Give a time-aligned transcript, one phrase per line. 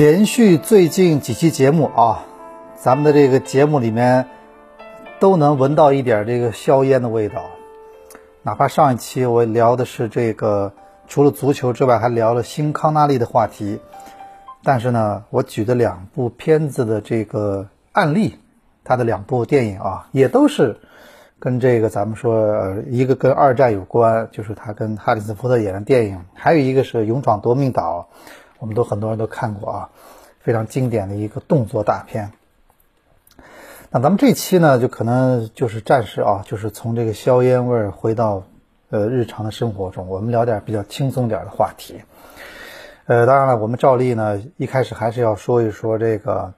[0.00, 2.24] 连续最近几期节目啊，
[2.74, 4.28] 咱们的这个节目里面
[5.18, 7.50] 都能闻到一点这个硝烟的味道。
[8.42, 10.72] 哪怕上一期我聊的是这个
[11.06, 13.78] 除了足球之外，还聊了新康纳利的话题，
[14.64, 18.38] 但是呢，我举的两部片子的这个案例，
[18.82, 20.78] 他的两部电影啊，也都是
[21.38, 28.08] 跟这个咱们说，一个跟二战有关，就是他跟哈里森福特演的电影；还有一个是《勇闯夺命岛》。
[28.60, 29.90] 我们都很多人都看过啊，
[30.38, 32.30] 非常经典的一个动作大片。
[33.90, 38.44] 那咱们这期呢，就可能就是暂时啊，就是从这个硝烟味儿回到
[38.90, 42.02] 呃日常的生活中，我们聊点比较轻松点的话题。
[43.06, 46.52] 呃，当然了，我们照例呢，一开始还是要说一说这个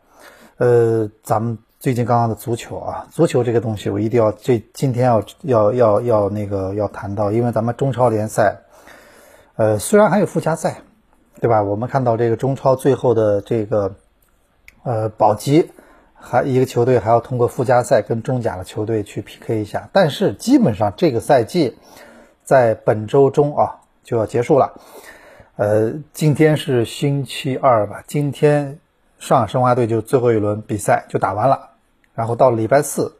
[0.58, 8.58] 呃，咱们最近刚刚的足球啊，足球这个东西，我一定要这今天要要要要那个要谈到，因为咱们中超联赛，
[9.56, 10.82] 呃，虽然还有附加赛。
[11.42, 11.60] 对吧？
[11.60, 13.96] 我们看到这个中超最后的这个，
[14.84, 15.72] 呃，保级，
[16.14, 19.90] 还一个球队还要通过附加赛跟中甲的球队去 PK 一下。
[19.92, 21.76] 但是基本上这个赛季
[22.44, 24.80] 在本周中啊就要结束了。
[25.56, 28.04] 呃，今天是星期二吧？
[28.06, 28.78] 今天
[29.18, 31.70] 上海申花队就最后一轮比赛就打完了，
[32.14, 33.16] 然后到礼拜四，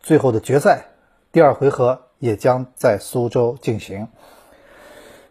[0.00, 0.86] 最后的决赛
[1.30, 4.08] 第二回合也将在苏州进行。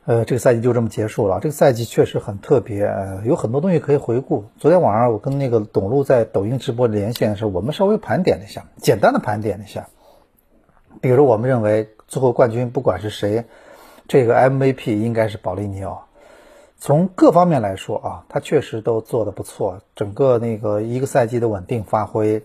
[0.08, 1.40] 呃，这个赛季就这么结束了。
[1.42, 2.88] 这个赛季确实很特别，
[3.24, 4.46] 有很多东西可以回顾。
[4.60, 9.88] 昨天晚上我跟那个董路在抖音直播连线的时候，我们稍微盘点了一下，简单的盘点了一下。
[11.02, 13.46] 比如我们认为最后冠军不管是谁，
[14.08, 16.06] 这个 MVP 应该是保利尼奥。
[16.78, 19.82] 从各方面来说啊，他确实都做得不错。
[19.96, 22.44] 整个那个一个赛季的稳定发挥，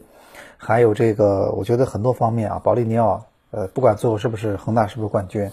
[0.56, 5.50] 还有这个，我觉得很多方面啊，保利尼奥，呃，不管最后是不是恒大是不是冠军。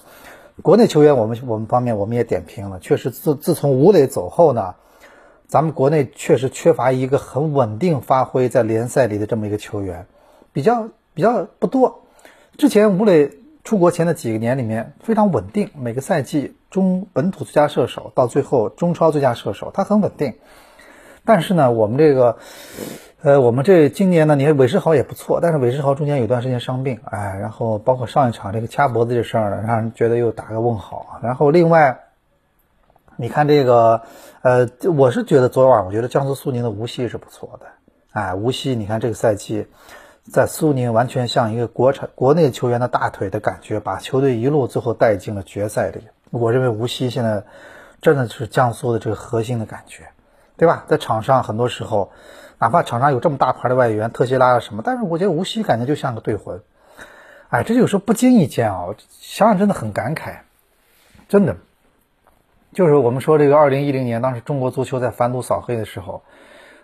[0.63, 4.75] 国内球员，我们我们方面我们也点评了，确实自自从吴磊走后呢，
[5.47, 10.07] 咱们国内确实缺乏一个很稳定发挥在联赛里的这么一个球员，
[10.51, 12.01] 比较比较不多。
[12.57, 13.31] 之前吴磊
[13.63, 20.33] 出国前的几个年里面非常稳定，每个赛季中本土最佳射手，到最后中超最佳射手，他很稳定。
[21.27, 22.37] 但是呢，我们这个。
[23.23, 31.19] 呃，我们这今年呢，你看韦世豪也不错，但是韦世豪中间有段时间伤病，哎，然后包括上一场这个掐脖子这事儿呢，让人觉得又打个问号。
[31.23, 31.99] 然后另外，
[33.15, 34.03] 你看这个，
[34.43, 37.65] 呃，我是觉得昨晚我觉得江苏苏宁的无锡是不错的，
[38.11, 39.65] 哎，无锡你看这个赛季
[40.31, 46.01] 在苏宁完全像一个国产国内球员的大腿的感觉，把球队一路最后带进了决赛里。
[46.29, 47.43] 我认为无锡现在
[47.99, 50.03] 真的是江苏的这个核心的感觉，
[50.57, 50.83] 对吧？
[50.87, 52.11] 在场上很多时候。
[52.59, 56.59] 哪怕场上有这么大牌的外援特西拉什么，但是我觉得无锡感觉就像个队魂，
[57.49, 58.87] 哎，这有时候不经意间啊，
[59.19, 60.37] 想想真的很感慨，
[61.29, 61.57] 真的，
[62.73, 66.23] 就是我们说这个二零一零年当时中国足球在反赌扫黑的时候，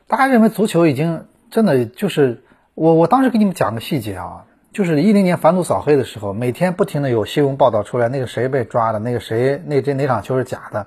[0.05, 2.43] 大家认为足球已经真的就是
[2.75, 10.85] 我我当时给你们讲个细节啊，就是一零年反赌扫黑的时候，每天不停的有新闻报道出来，那个谁被抓了，那个谁那这哪场球是假的，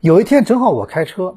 [0.00, 1.36] 有一天正好我开车。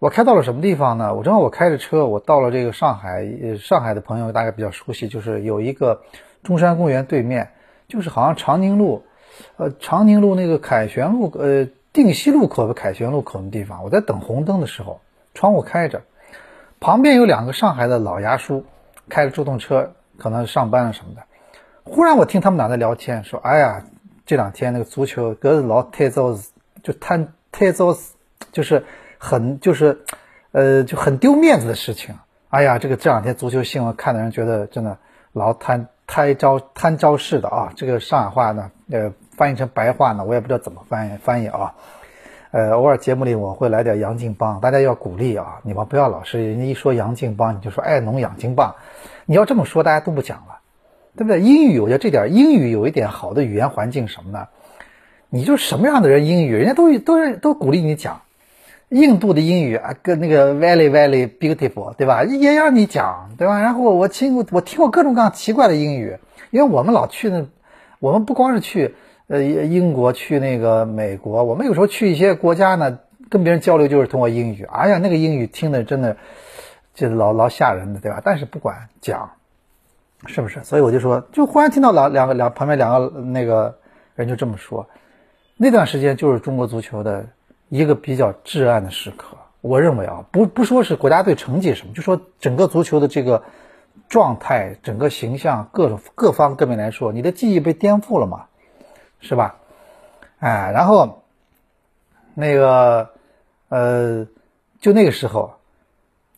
[0.00, 1.14] 我开到了什么地方呢？
[1.14, 3.22] 我正好我开着车，我到了这个上海，
[3.58, 6.00] 上海的朋友大概比较熟悉，就是有一个
[6.42, 7.50] 中山公园对面，
[7.86, 9.04] 就是好像长宁路，
[9.58, 13.84] 呃，长宁路那个凯旋路，呃，定西路口的凯旋路口的地方。
[13.84, 15.02] 我在等红灯的时候，
[15.34, 16.00] 窗户开着，
[16.80, 18.64] 旁边有两个上海的老牙叔，
[19.10, 21.20] 开着助动车，可能上班了什么的。
[21.84, 23.84] 忽然我听他们俩在聊天，说：“哎呀，
[24.24, 26.34] 这两天那个足球，格子老太糟
[26.82, 27.94] 就贪太早
[28.50, 28.82] 就是。”
[29.22, 30.00] 很就是，
[30.52, 32.14] 呃，就很丢面子的事情。
[32.48, 34.96] 哎呀，这个这两天足球新闻看的人觉得真的
[35.32, 37.72] 老贪贪招贪招式的啊。
[37.76, 41.74] 这个上海话呢，呃，翻译成白话呢，我也不知道怎么翻译翻译啊。
[42.50, 48.74] 呃，偶尔节目里我会来点杨劲邦，大家要鼓励啊，你们不要老是人家一说杨劲邦你就说爱农养金棒，
[49.26, 50.60] 你要这么说大家都不讲了，
[51.14, 51.42] 对不对？
[51.42, 54.48] 英语我觉得这点英语有一点好的语言环境什么呢？
[55.28, 58.22] 你就什么样的人英语人家都都都鼓励你讲。
[58.90, 62.24] 印度的英语啊，跟那个 very very beautiful，对吧？
[62.24, 63.60] 也让你讲，对吧？
[63.60, 66.18] 然后我听过我听过各种各样奇怪的英语，
[66.50, 67.46] 因为我们老去那，
[68.00, 68.96] 我们不光是去
[69.28, 72.98] 呃英国，去那个美国，我们有时候去一些国家呢，
[73.28, 74.64] 跟别人交流就是通过英语。
[74.64, 76.16] 哎呀，那个英语听的真的
[76.92, 78.20] 就老老吓人的，对吧？
[78.24, 79.30] 但是不管讲，
[80.26, 80.64] 是不是？
[80.64, 83.78] 所以我就说，就忽然听到两两个两旁边两个那个
[84.16, 84.84] 人就这么说，
[85.56, 87.24] 那段时间就是中国足球的。
[87.70, 93.44] 一个比较至暗的时刻，我认为啊，不不说是国家队成绩什么，就说整个足球的这个
[94.08, 98.46] 状态、整个形象、各种各方各面来说，你的记忆被颠覆了嘛，
[99.20, 99.56] 是吧？
[100.40, 101.22] 哎，然后
[102.34, 103.10] 那个
[103.68, 104.26] 呃，
[104.80, 105.54] 就那个时候，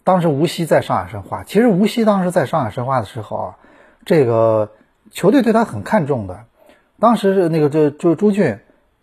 [0.05, 3.57] 当时无锡在上海申花，其实无锡当时在上海申花的时候啊，
[4.05, 4.73] 这个
[5.11, 6.45] 球队对他很看重的。
[7.01, 8.61] 当时是那个这就朱俊，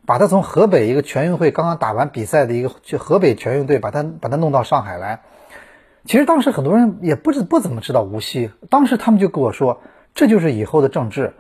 [0.09, 5.19] 把他从河北一个全运会刚刚打完比赛的一个就河北全运队，把他把他弄到上海来。
[6.03, 9.83] 其实当时很多人也不知不怎么知道无锡，当时他们就跟我说，
[10.15, 11.33] 这就是以后的政治。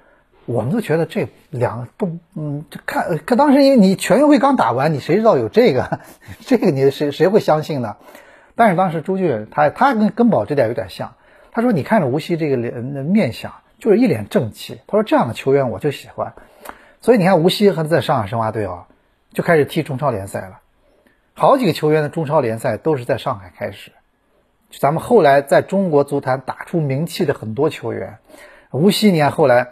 [0.45, 6.01] 我们都觉得这两个不，嗯，就看可当时因为你全运会刚打完，你谁知道有这个？
[6.45, 7.95] 这个你谁谁会相信呢？
[8.53, 11.15] 但是当时朱俊他他跟根宝这点有点像，
[11.51, 14.79] 他说你看着无锡这个脸面相，就是一脸正气。
[14.85, 16.35] 他说这样的球员我就喜欢。
[17.01, 18.87] 所以你看无锡和在上海申花队啊，
[19.33, 20.59] 就开始踢中超联赛了。
[21.33, 23.91] 好几个球员的中超联赛都是在上海开始。
[24.77, 28.17] 咱们后来在中国足坛打出名气的很多球员，
[28.71, 29.69] 无锡你看后来，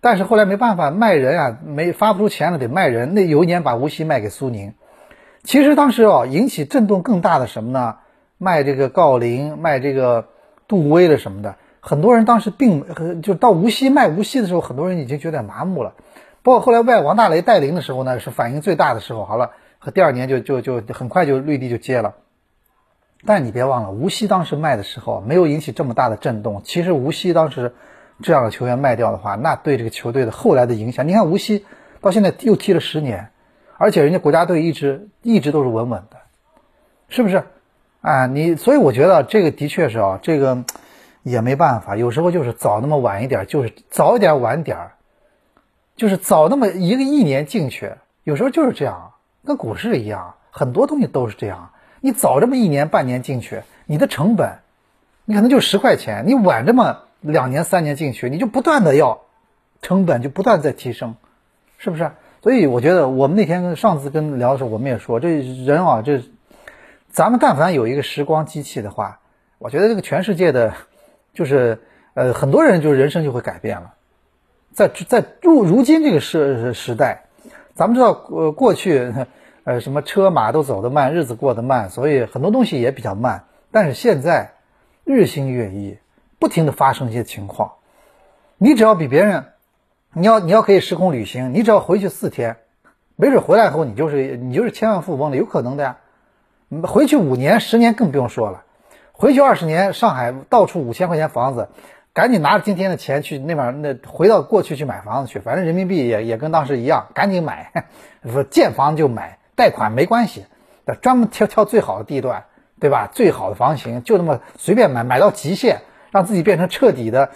[0.00, 3.14] 但是后来没办法卖人啊，没发不出钱了得卖人。
[3.14, 4.74] 那有一年把无锡卖给苏宁。
[5.44, 7.98] 其实当时哦，引起震动更大的什么呢？
[8.38, 10.28] 卖这个郜林，卖这个
[10.66, 11.56] 杜威了什么的。
[11.80, 15.94] 很多人当时并就到无锡卖无锡的时候，很多人已经觉得麻木了。
[16.46, 19.24] 包括后来外王大雷带领的时候呢，是反应最大的时候。
[19.24, 19.50] 好了，
[19.80, 22.14] 和第二年就就就很快就绿地就接了。
[23.24, 26.62] 但你别忘了，无锡当时卖的时候没有引起这么大的震动。
[26.62, 27.74] 其实无锡当时
[28.22, 31.66] 这样的球员卖掉的话，那对这个球队的后来的影响，你看无锡
[32.00, 33.30] 到现在又踢了十年，
[33.76, 36.18] 而且人家国家队一直一直都是稳稳的，
[37.08, 37.42] 是不是？
[38.02, 40.62] 啊，你所以我觉得这个的确是啊，这个
[41.24, 44.92] 也没办法，有时候就是早那么晚一点，就是早一点晚点儿，
[45.96, 49.14] 就是早那么一个一年进去，有时候就是这样，
[49.44, 51.70] 跟股市一样，很多东西都是这样。
[52.00, 54.58] 你早这么一年半年进去，你的成本，
[55.24, 59.22] 你可能就十块钱；你晚这么两年三年进去，你就不断的要
[59.80, 61.16] 成本就不断在提升，
[61.78, 62.12] 是不是？
[62.42, 66.22] 所以我觉得我们那天上次跟聊的时候，我们也说，这人啊，这
[67.10, 69.18] 咱们但凡有一个时光机器的话，
[69.58, 70.74] 我觉得这个全世界的，
[71.32, 71.80] 就是
[72.14, 73.94] 呃很多人就人生就会改变了，
[74.76, 77.22] 在在如如今这个时时代，
[77.74, 79.12] 咱们知道呃过去。
[79.64, 83.46] 呃，什么车马都走得慢，日子过得慢，所以很多东西也比较慢。
[83.72, 84.52] 但是现在
[85.02, 85.98] 日新月异，
[86.38, 87.72] 不停的发生一些情况。
[88.58, 89.46] 你只要比别人，
[90.12, 92.58] 你要你要可以时空旅行，你只要回去四天，
[93.16, 95.96] 没准回来后你就是你就是千万富翁了，有可能的呀。
[96.84, 98.62] 回去五年、十年更不用说了。
[99.10, 101.70] 回去二十年，上海到处五千块钱房子，
[102.16, 107.70] 赶紧拿着今天的钱去那边那回到过去去买房子去，反正人民币也也跟当时一样，赶紧买，
[108.32, 109.38] 说建房就买。
[109.54, 110.46] 贷款没关系，
[111.02, 112.44] 专门挑挑最好的地段，
[112.80, 113.10] 对吧？
[113.12, 117.32] 最好的房型，就那么随便买，买到极限，让自己变成彻底的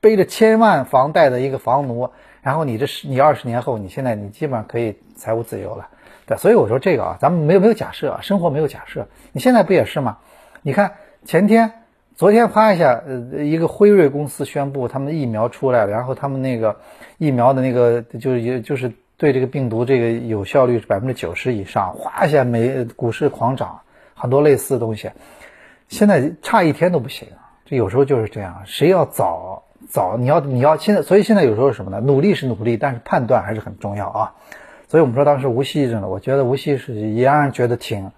[0.00, 2.10] 背着千万房贷的一个房奴。
[2.42, 5.88] 然后你这十，你二十年后，你现在你基本上可以财务自由了，
[6.26, 6.36] 对。
[6.36, 9.08] 所以我说这个啊，咱们没有没有假设啊，生活没有假设。
[9.32, 10.18] 你现在不也是吗？
[10.62, 10.92] 你看
[11.24, 11.72] 前天、
[12.22, 16.76] 昨天，啪一下，呃，一个辉瑞公司宣布他们疫苗出来了，然后他们那个
[17.18, 18.92] 疫苗的那个就是也就是。
[19.16, 23.80] 对这个病毒，这个有效率是百分之九十以上，哗一下，美股市狂涨，
[24.14, 25.10] 很多类似的东西，
[25.88, 27.26] 现在差一天都不行，
[27.64, 32.00] 这有时候就是这样，谁要早早，你要你要现在，所以现在有时候是什么呢？
[32.00, 34.34] 努力是努力，但是判断还是很重要啊。
[34.88, 38.10] 所以我们说当时无锡真的，我觉得无锡是也让人觉得挺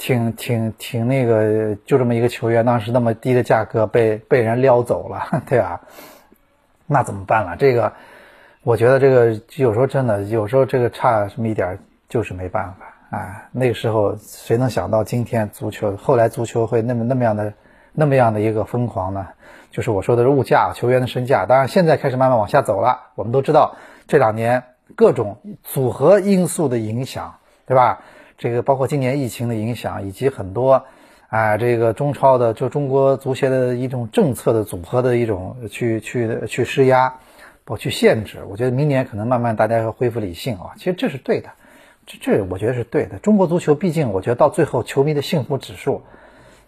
[0.00, 5.82] 挺挺挺那个，就这么一个球员，当时那么低的价格被被人撩走了， 对吧？
[6.86, 7.54] 那怎么办了？
[7.58, 7.92] 这个。
[8.62, 11.78] 我觉得这个有时候真的，有时候这个差这么一点
[12.10, 13.48] 就是没办法啊。
[13.52, 17.54] 那个时候谁能想到今天足球后来足球会那么那么样的
[17.92, 19.28] 那么样的一个疯狂呢？
[19.70, 21.46] 就是我说的是物价，球员的身价。
[21.46, 23.12] 当然现在开始慢慢往下走了。
[23.14, 23.76] 我们都知道
[24.06, 24.64] 这两年
[24.94, 28.02] 各种组合因素的影响，对吧？
[28.40, 30.86] 这个包括今年疫情的影响，以及很多
[31.28, 37.16] 啊这个中超的就中国足协的一种政策的组合的一种去去去施压。
[37.66, 41.50] 我去限制，我觉得明年可能慢慢大家要恢复理性啊，其实这是对的，
[42.04, 43.18] 这这我觉得是对的。
[43.18, 46.02] 中国足球毕竟，我觉得到最后球迷的幸福指数，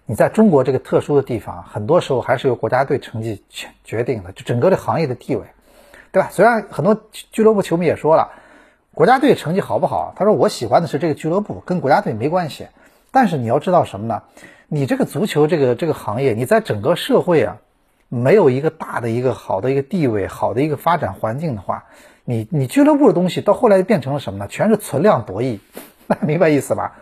[0.06, 5.42] 你在中国这个特殊的地方，很多时候还是由国家队成绩决决定的，就整个的行业的地位，
[6.12, 6.28] 对吧？
[6.30, 8.30] 虽然很多俱乐部球迷也说了，
[8.94, 12.66] 国家队成绩好不好，他说我喜欢的是这个俱乐部，跟国家队没关系。
[13.10, 14.22] 但是你要知道什么呢？
[14.68, 17.58] 你这个足球这个这个行业，你在整个社会啊。
[18.14, 21.84] 没有一个大的一个好的一个地位，好的一个发展环境的话，
[22.26, 24.46] 你你俱乐部的东西到后来变成了什么呢？
[24.48, 25.60] 全是存量博弈，
[26.20, 26.98] 明白意思吧？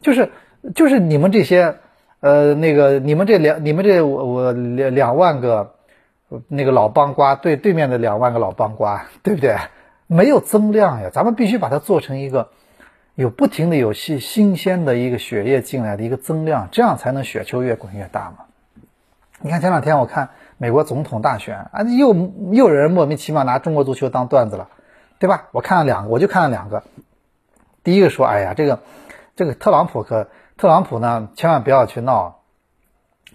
[0.00, 0.30] 就是
[0.74, 1.76] 就是你们这些，
[2.20, 5.74] 呃，那个你们这两你们这我我两两万个
[6.48, 9.56] 那个老帮瓜对对面的两万个老帮瓜，对不对？
[10.06, 12.50] 没有增量呀，咱们必须把它做成一个
[13.14, 18.44] 有不停的有新新鲜的一个血液进来的一个增量，这样才能雪球越滚越大嘛。
[19.40, 24.68] 你看前两天我看美国总统大选啊，又又有人莫名其妙拿中国足球当段子了，
[25.18, 25.48] 对吧？
[25.52, 26.82] 我看了两个，我就看了两个。
[27.82, 28.80] 第一个说，哎呀，这个
[29.36, 32.40] 这个特朗普可特朗普呢，千万不要去闹，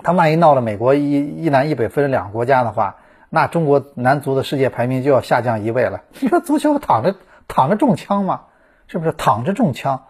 [0.02, 2.98] 他万一闹了美国一一南一北分成两个国家的话，
[3.30, 6.02] 那中国男足的世界排名就要下降一位了。
[6.20, 7.16] 你说足球躺着
[7.48, 8.42] 躺着中枪吗？
[8.88, 10.06] 是不是躺着中枪，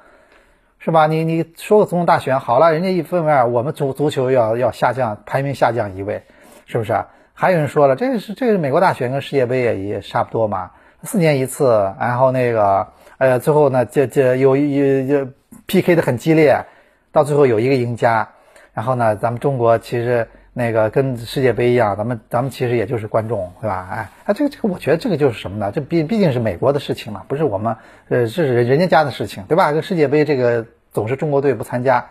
[0.79, 1.07] 是吧？
[1.07, 6.23] 你你说个总统大选好了，人家一分为二，我们足足球要要下降，排名下降一位，
[6.65, 7.03] 是不是？
[7.33, 10.71] 还有人说了，这个是这是美国大选跟世界杯也也差不多嘛，
[11.03, 15.27] 四年一次，然后那个，呃，最后呢，这这有有有
[15.67, 16.65] PK 的很激烈，
[17.11, 18.29] 到最后有一个赢家，
[18.73, 20.29] 然后呢，咱们中国其实。
[20.59, 23.87] 那个跟世界杯一样，咱们咱们其实也就是观众，对吧？
[23.89, 25.71] 哎，啊，这个这个，我觉得这个就是什么呢？
[25.71, 27.77] 这毕毕竟是美国的事情嘛，不是我们，
[28.09, 29.71] 呃，这是人人家家的事情，对吧？
[29.71, 32.07] 这世界杯这个总是中国队不参加，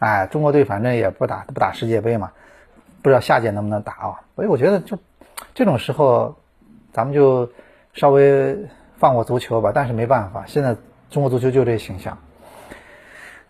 [0.00, 2.32] 哎，中国队反正也不打不打世界杯嘛，
[3.00, 4.20] 不知道下届能不能打啊？
[4.34, 4.98] 所以我觉得就
[5.54, 6.34] 这种时候，
[6.92, 7.52] 咱们就
[7.92, 8.58] 稍微
[8.96, 9.70] 放过足球吧。
[9.72, 10.74] 但是没办法，现在
[11.10, 12.18] 中国足球就这形象。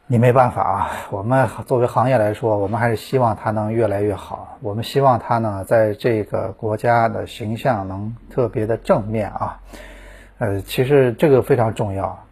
[0.06, 4.58] 你没办法啊，我们作为行业来说，我们还是希望它能越来越好。
[4.60, 9.58] 我们希望它呢，在这个国家的形象能特别的正面啊。
[10.36, 12.22] 呃，其实这个非常重要。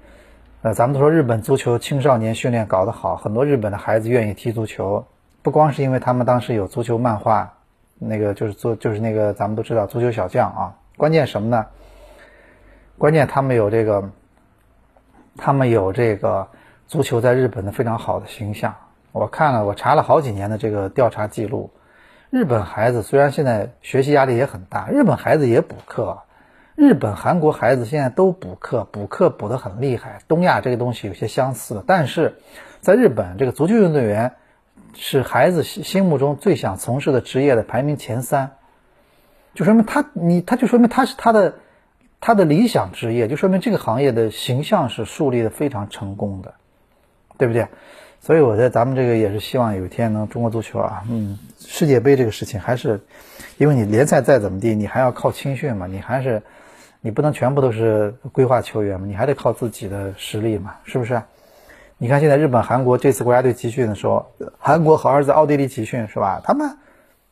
[0.61, 5.07] 呃，咱们都说日本足球青少年训练搞得好，很多日本的孩子愿意踢足球，
[5.41, 7.55] 不光是因为他们当时有足球漫画，
[7.99, 10.76] 那个就是做就是那个咱们都知道足球小将啊。
[10.99, 11.64] 关键什么呢？
[12.99, 14.11] 关键他们有这个，
[15.38, 16.47] 他们有这个。
[16.93, 18.75] 足球在日本的非常好的形象，
[19.13, 21.71] 我看了，我查了好几年的这个调查记录。
[22.29, 26.25] 日本孩子虽然现在学习压力也很大，日本孩子也补课，
[26.75, 30.21] 日本、韩国孩子现在都补课，补课补得很厉害。
[30.29, 32.37] 东亚这个东西有些相似，但是
[32.81, 34.33] 在日本，这个足球运动员
[34.93, 38.51] 是孩子心心目中最想从事的职业的排名前三，
[39.55, 41.55] 就说明他你他就说明他是他的
[42.21, 46.53] 他的理想职业，就说明这个行业的形象是树立的非常成功的。
[47.43, 47.67] 对不对？
[48.21, 53.01] 所以我觉得咱们这个也是希望有一天能中国足球啊，嗯，世界杯这个事情还是，
[53.59, 56.41] 因为你联赛再怎么地，你还要靠青训嘛，你还是
[57.01, 61.21] 你不能全部都是规划球员嘛，你还得靠自己的实力嘛，是不是？
[61.99, 66.41] 你看现在日本、韩国这次国家队集训的时候，韩国好像是在奥地利集训是吧？
[66.45, 66.79] 他们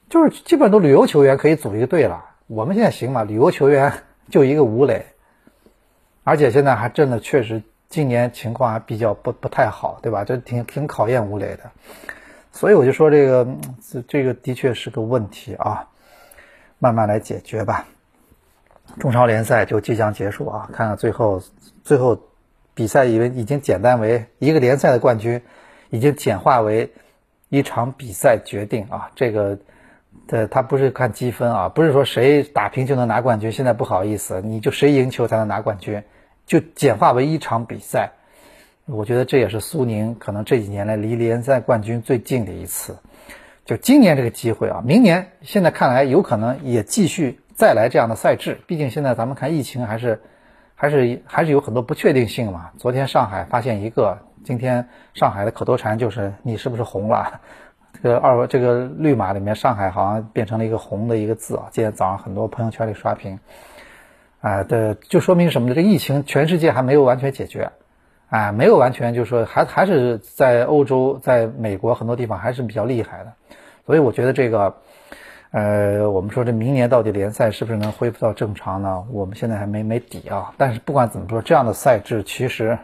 [0.08, 2.24] 就是基本都旅游球员可以组一个队了。
[2.48, 3.22] 我们现在行吗？
[3.22, 3.92] 旅游球员
[4.28, 5.06] 就一个吴磊，
[6.24, 7.62] 而且现在还真的确实。
[7.90, 10.24] 今年情况还比较不不太好，对吧？
[10.24, 11.70] 这挺挺考验吴磊的，
[12.52, 13.46] 所以我就说这个
[14.06, 15.88] 这个的确是个问题啊，
[16.78, 17.84] 慢慢来解决吧。
[19.00, 21.42] 中超联赛就即将结束啊，看看最后
[21.82, 22.16] 最后
[22.74, 25.42] 比赛以为已经简单为一个联赛的冠军，
[25.90, 26.92] 已经简化为
[27.48, 29.10] 一场比赛决定啊。
[29.16, 29.58] 这个
[30.28, 33.50] 的他不是看积分啊，不是说谁打平就能拿冠军。
[33.50, 36.04] 现在不好意思，你就谁赢球才能拿冠军。
[36.50, 38.10] 就简化为一场比赛，
[38.86, 42.96] 我觉得这也是苏宁可能这几年来离联赛冠军最近的一次。
[43.64, 48.58] 就今年这个机会啊，明年现在看来有可能也继续再来这样的赛制。
[48.66, 50.20] 毕竟现在咱们看疫情还是
[50.74, 52.72] 还是还是有很多不确定性嘛。
[52.78, 57.40] 昨天上海发现一个，今天上海的口头禅就是你是不是红了？
[58.02, 61.68] 这个二这个绿码里面上海好像变成了一个红的一个字啊。
[61.70, 63.38] 今天早上很多朋友圈里刷屏。
[64.40, 65.74] 啊，对，就说明什么呢？
[65.74, 67.72] 这疫情全世界还没有完全解决，
[68.30, 73.32] 啊，没有完全，就是说还还是在欧洲、在美国很多地方还是比较厉害的，
[73.84, 74.76] 所以我觉得这个，
[75.50, 79.04] 呃，我们说这明年到底联赛是不是能恢复到正常呢？
[79.10, 80.54] 我们现在还没没底啊。
[80.56, 82.78] 但是不管怎么说，这样的赛制其实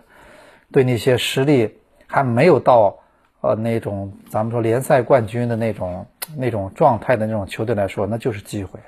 [0.70, 2.98] 对那些实力还没有到
[3.40, 8.78] 呃那种咱们说联赛冠军的那种那种状态的那种球队来说，那就是机会，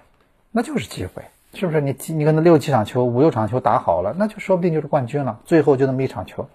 [0.52, 1.22] 那就是机会。
[1.54, 5.40] 是不是你你跟那六七场球五六场球打好了，那就说不定就是冠军了。
[5.44, 6.46] 最后就那么一场球，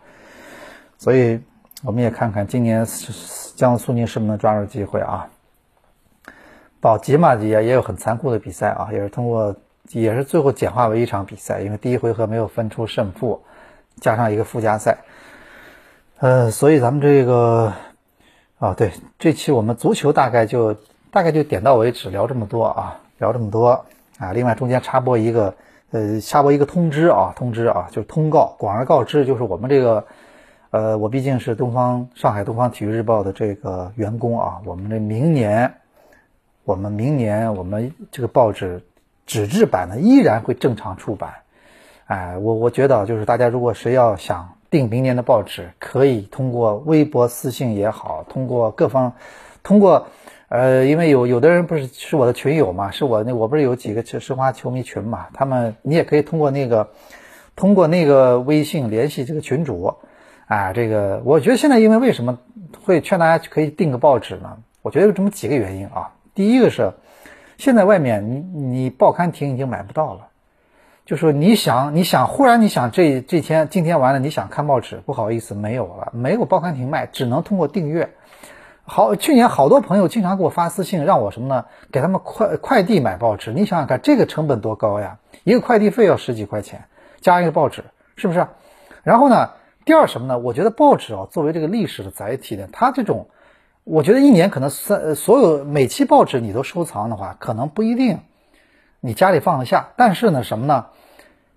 [0.98, 1.42] 所以
[1.84, 2.86] 我们也看看今年
[3.56, 5.28] 江苏宁是不是能抓住机会啊？
[6.80, 9.56] 保级嘛也也有很残酷的比赛啊，也是通过
[9.92, 13.42] 也是最后简化为一场比赛，因为第一回合没有分出胜负，
[14.00, 14.98] 加上一个附加赛。
[16.20, 17.74] 呃，所以咱们这个
[18.60, 20.74] 啊，对这期我们足球大概就
[21.10, 23.86] 大概就点到为止，聊这么多啊，聊这么多。
[24.20, 25.56] 啊，另外中间插播一个，
[25.92, 30.06] 呃，插播一个通知啊，通知啊，就是通告，广而告之，就是我们这个，
[30.70, 35.74] 呃，我毕竟是东方上海东方体育日报的这个员工啊，我们这明年，
[36.64, 38.84] 我们明年我们这个报纸
[39.26, 41.34] 纸质版呢依然会正常出版，
[42.06, 49.14] 哎，我我觉得就是大家如果谁要想订明年的报纸，可以通过微博私信也好，通过各方，
[49.64, 50.08] 通过，
[50.54, 56.92] 呃，因为有有的人不是是我的群友嘛，是我那我不是有几个申花球迷群嘛，他们你也可以通过那个，
[57.56, 59.96] 通过那个微信联系这个群主，
[60.46, 62.38] 啊，这个我觉得现在因为为什么
[62.86, 64.58] 会劝大家可以订个报纸呢？
[64.84, 66.94] 我觉得有这么几个原因啊，第一个是，
[67.58, 70.28] 现在外面你你报刊亭已经买不到了。
[71.08, 78.14] 就说你想，你想，忽然你想这这天今天完了，你想看报纸，不好意思，没有了，没有报刊亭卖，只能通过订阅。
[78.86, 81.66] 好，去年好多朋友经常给我发私信，让我什么呢？
[81.90, 83.54] 给他们快快递买报纸。
[83.54, 85.20] 你想想看，这个成本多高呀？
[85.46, 86.84] 一个快递费要十几块钱，
[87.22, 87.86] 加一个报纸，
[88.18, 88.46] 是不是？
[89.04, 89.52] 然后呢，
[89.86, 90.38] 第二什么呢？
[90.38, 93.30] 我觉得报纸啊，作为这个历史的载体呢，它这种，
[93.86, 98.20] 我觉得一年可能三所有每期报纸你都收藏的话，可能不一定。
[99.00, 100.88] 你家里放得下，但是呢，什么呢？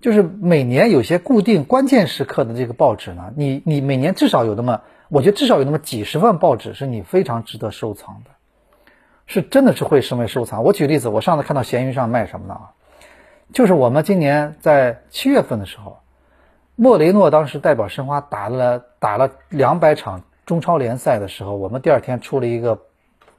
[0.00, 8.30] 就是每年有些固定关键时刻的这个报纸呢，你你每年至少有那么，我觉得至少有那么几十份报纸是你非常值得收藏的，
[9.26, 10.64] 是真的是会成为收藏。
[10.64, 12.58] 我举例子，我上次看到闲鱼上卖什么呢？
[13.52, 15.98] 就是我们今年在七月份的时候，
[16.74, 22.80] 莫雷诺当时代表申花打了打了两百场中超联赛的时候，我们第二天出了一个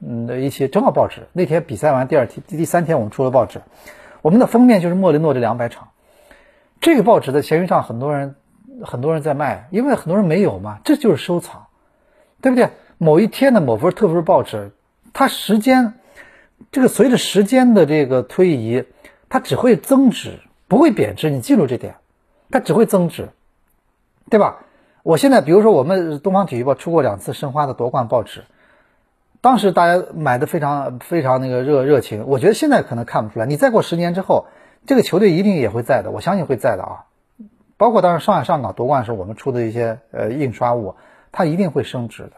[0.00, 1.28] 嗯一些正好报纸。
[1.34, 3.60] 那天比赛完第二天第第三天我们出了报纸。
[4.22, 5.90] 我们的封面就是莫雷诺这两百场，
[6.80, 8.34] 这个报纸在闲鱼上很多人
[8.84, 11.66] 很多人在卖，因为很多人没有嘛，这就是收藏，
[12.40, 12.70] 对不对？
[12.98, 14.72] 某一天的某份特殊报纸，
[15.12, 15.94] 它时间
[16.72, 18.84] 这个随着时间的这个推移，
[19.28, 21.30] 它只会增值，不会贬值。
[21.30, 21.96] 你记住这点，
[22.50, 23.28] 它只会增值，
[24.30, 24.58] 对吧？
[25.04, 28.44] 我现在比如说我们东方体育报出过两次申花的夺冠报纸。
[29.40, 33.46] 当时大家买的非常非常那个热热情，我觉得现在可能看不出来。
[33.46, 34.46] 你再过十年之后，
[34.86, 37.04] 这个球队一定也会在的，我相信会在的啊。
[37.78, 40.96] 包括当时上海上港夺冠的时候，我们出的一些呃印刷物，
[41.32, 42.32] 它一定会升值的，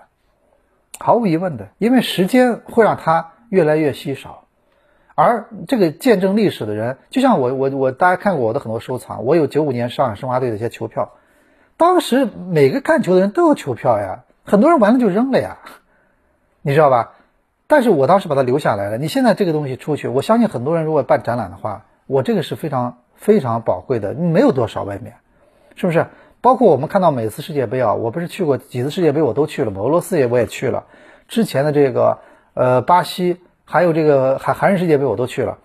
[1.00, 1.68] 毫无疑问的。
[1.79, 4.44] 因为时间会让它越来越稀少，
[5.16, 11.11] 而这个见证历史的人，就像我我我大家看过我的很多收藏，我有九五年上海申花队的一些球票，
[11.76, 15.59] 当时每个看球的人都有球票呀，很多人完了就扔了呀。
[16.62, 17.12] 你知道吧？
[17.66, 18.98] 但是我当时把它留下来了。
[18.98, 25.14] 你现在这个东西出去，我相信很多人如果办展览的话，我这个是非常非常宝贵的，没有多少外面，
[25.81, 26.07] 是不是？
[26.43, 29.81] 包括我们看到每次世界杯啊，我不是去过几次世界杯，我都去了嘛。
[29.81, 30.85] 俄罗斯也我也去了，
[31.27, 32.19] 之前的这个
[32.53, 35.57] 呃巴西，还有这个韩韩日世界杯我都去了。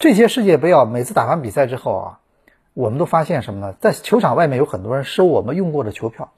[0.00, 2.18] 这些世界杯啊，每次打完比赛之后啊，
[2.74, 3.74] 我们都发现什么呢？
[3.78, 6.32] 在球场外面有很多人收我们用过的球票，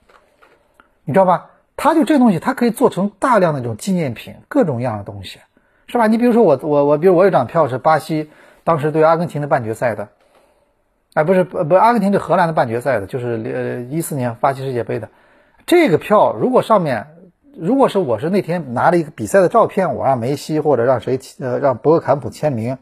[1.05, 1.53] 你知道吧？
[1.75, 5.41] 他就这东西，它可以做成大量的这种纪念品，各种样的东西，
[5.87, 6.07] 是吧？
[6.07, 8.31] 你比如说我我我，比如我有张票是巴西
[8.63, 10.09] 当时对阿根廷的半决赛的，
[11.15, 15.09] 哎，不是不不，阿根廷对荷兰的半决赛的，就是呃一四年巴西世界杯的
[15.67, 17.07] 这个票，如果上面
[17.55, 22.79] 如果是我是那天拿了一个比赛的照片，我让梅西或者让谁呃让博格坎普签名，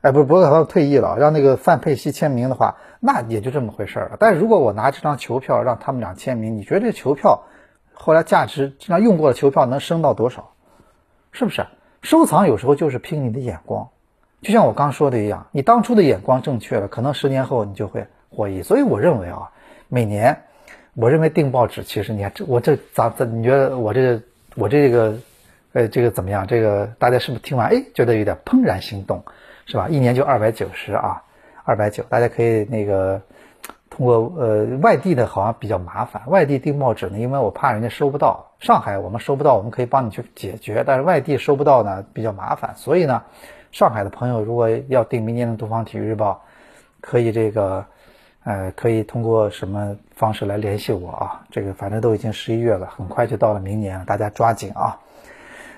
[0.00, 4.16] 哎，不是博格坎普退役了，让那个范佩西签名的话，那也就这么回事儿了。
[4.18, 7.44] 但是如果我拿这张球票让他们俩签名，你觉得这球票？
[7.94, 10.54] 后来价值这张用过的球票能升到多少？
[11.30, 11.64] 是不是？
[12.00, 13.90] 收藏有时候就是凭你的眼光，
[14.42, 18.62] 就像我刚说的一样，你当初的眼光正确了，可能十年后你就会获益。
[18.62, 19.50] 所以我认为啊，
[19.88, 20.42] 每年，
[20.94, 23.24] 我认为订报纸，其实你看这我这咋咋？
[23.24, 24.22] 你觉得我这个
[24.56, 25.16] 我这个
[25.72, 26.46] 呃这个怎么样？
[26.46, 29.24] 这个大家是不是听完哎觉得有点怦然心动，
[29.66, 29.88] 是吧？
[29.88, 31.22] 一年就二百九十啊，
[31.64, 33.22] 二百九，大家可以那个。
[33.94, 38.52] 通过呃外地的好像比较麻烦，外地订报纸呢，因为我怕人家收不到。
[38.58, 42.72] 上海我们收不到，我们可以帮你去解决，但是外地收不到呢比较麻烦。
[42.76, 43.24] 所以呢，
[43.72, 46.32] 上海的朋友如果要订明年的《东方体育日报》，
[47.00, 47.84] 可以这个
[48.44, 51.40] 呃可以通过什么方式来联系我啊？
[51.50, 54.98] 这个反正都已经十一月了，很快就到了明年，大家抓紧啊！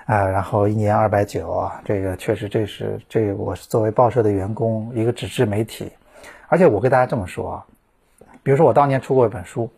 [0.07, 5.93] 啊，然后一年二百九啊，这个确实这是这我是作为报社的员工，一个纸质媒体，
[6.49, 7.67] 而且我跟大家这么说啊。
[8.43, 9.71] 比如说，我当年出过一本书，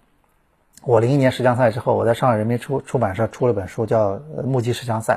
[0.82, 5.14] 我零一年十强赛之后，我在上海人民出出版社出了本书，叫《目击十强赛》。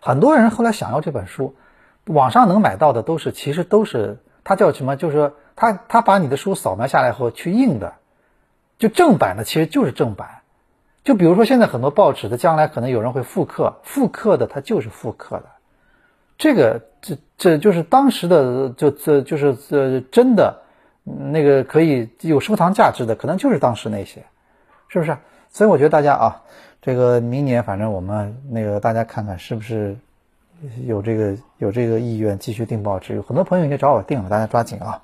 [0.00, 1.54] 很多人后来想要这本书，
[2.12, 4.96] 网上能买到的都是，其实都是它叫什么？
[4.96, 7.94] 就是说，他他把你的书扫描下来后去印的，
[8.78, 10.42] 就正版的，其实就是正版。
[11.04, 15.46] 就比如说，现在很多报纸的将来可能有人会复刻，复刻的它就是复刻的。
[16.36, 20.62] 这个这这就是当时的，就这就是这真的。
[21.02, 24.22] 那个可以有收藏价值的，可能就是当时那些，
[24.88, 25.16] 是不是？
[25.48, 26.42] 所以我觉得大家啊，
[26.82, 29.96] 这个明年反正我们那个大家看看是不是
[30.86, 33.14] 有这个有这个意愿继续订报纸。
[33.14, 35.02] 有很多朋友已经找我订了，大家抓紧啊。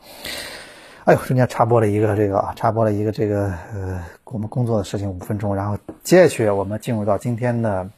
[1.05, 7.89] 哎呦，中间插播了一个这个啊，插播了一个这个呃，我们工作的事情五分钟，然后接下去我们进入到今天的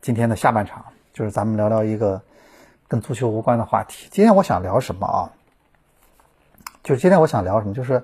[0.00, 2.20] 今天的下半场，就是咱们聊聊一个
[2.88, 4.08] 跟足球无关的话题。
[4.10, 5.30] 今天我想聊什么啊？
[6.82, 7.74] 就是今天我想聊什么？
[7.74, 8.02] 就是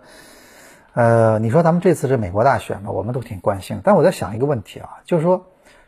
[0.94, 3.80] 呃，你说咱们这次是美国大选嘛，我们都挺关心。
[3.82, 5.46] 但我在想一个问题啊，就是说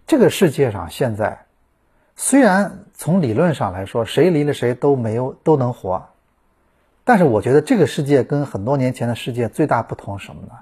[0.09, 1.44] 这个世界上现在
[2.17, 6.07] 虽然从理论上来说，谁离了谁都没有都能活。
[7.05, 10.53] 但是我觉得这个世界跟很多年前的世界最大不同什么呢？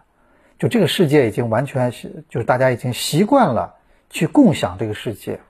[0.59, 3.75] 就这个世界已经完全是，就是大家已经习惯了
[4.11, 5.41] 去共享这个世界，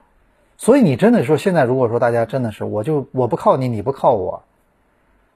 [0.57, 4.43] 所以你真的说现在如果说大家真的是，我就我不靠你，你不靠我，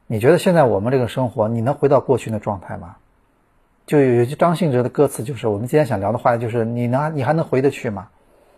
[0.07, 2.95] 你觉得现在我们这个生活，你能回到过去的状态吗？
[3.85, 8.09] 就有句张信哲的歌词，就是我们今天想聊的话题，就是你能你还能回得去吗？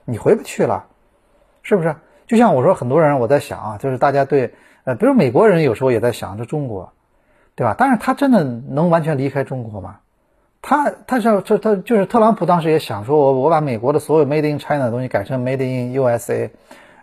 [0.05, 0.87] 你回不去了，
[1.69, 1.95] 是不是？
[2.25, 4.55] 就像我说，很多人我在想啊，就是大家对。
[4.85, 6.93] 呃，比如美国人有时候也在想着中国，
[7.53, 7.75] 对吧？
[7.77, 9.97] 但是他真的能完全离开中国吗？
[10.63, 16.49] 他他是他他就是特朗普当时也想说，我我把美国的所有 Made in China 的东西改成 Made in USA，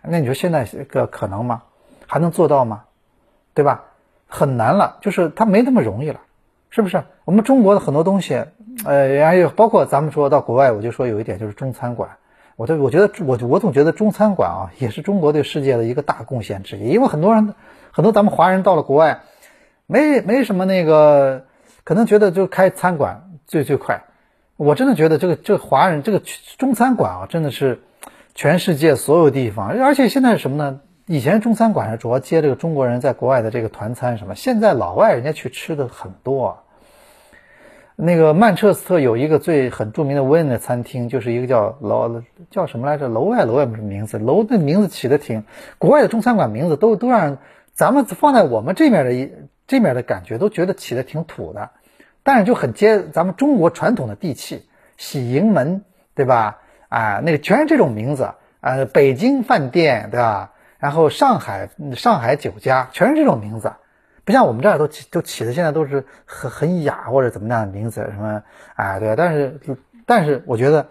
[0.03, 1.63] 那你说现在个可能吗？
[2.09, 2.83] 还能做到吗？
[3.55, 3.85] 对吧？
[4.27, 6.21] 很难了，就是他没那么容易了，
[6.71, 7.05] 是不是？
[7.25, 8.43] 我们中国的很多东西，
[8.85, 12.11] 呃，还有包括咱们说到国外，我就说有一点就是中餐馆。
[12.57, 16.89] 我都我觉得我我总觉得中餐馆啊，也是中国对世界的一个大贡献之一。
[16.89, 17.55] 因为很多人，
[17.93, 19.21] 很多咱们华人到了国外，
[19.87, 21.45] 没没什么那个，
[21.85, 24.05] 可能觉得就开餐馆最最快。
[24.57, 26.23] 我真的觉得这个这个华人这个
[26.57, 27.83] 中餐馆啊，真的是
[28.35, 29.69] 全世界所有地方。
[29.69, 30.81] 而且现在是什么呢？
[31.07, 36.65] 以前中餐馆是主要接这个中国人在国外的这个团餐什么，现在老外人家去吃的很多。
[37.99, 43.09] 那个曼彻斯特有一个最很著名的 Win 的餐厅，就是一个叫楼叫什么来着？
[43.09, 44.19] 楼外楼外什么名字？
[44.19, 45.45] 楼的名字起的挺，
[45.79, 47.39] 国外的中餐馆名字都都让
[47.73, 49.33] 咱们放在我们这面的一
[49.67, 51.71] 这面的感觉都觉得起的挺土的，
[52.23, 54.67] 但是就很接咱们中国传统的地气，
[54.99, 55.83] 喜迎门
[56.15, 56.59] 对吧？
[56.91, 60.53] 啊，那个全是这种名字啊，北京饭店对吧？
[60.79, 63.73] 然后上海上海酒家全是这种名字。
[64.27, 68.43] 不像我们这儿都起都起的现在都是很很雅或者怎么样的名字什么
[68.75, 69.61] 哎对，但是
[70.05, 70.89] 但是我觉得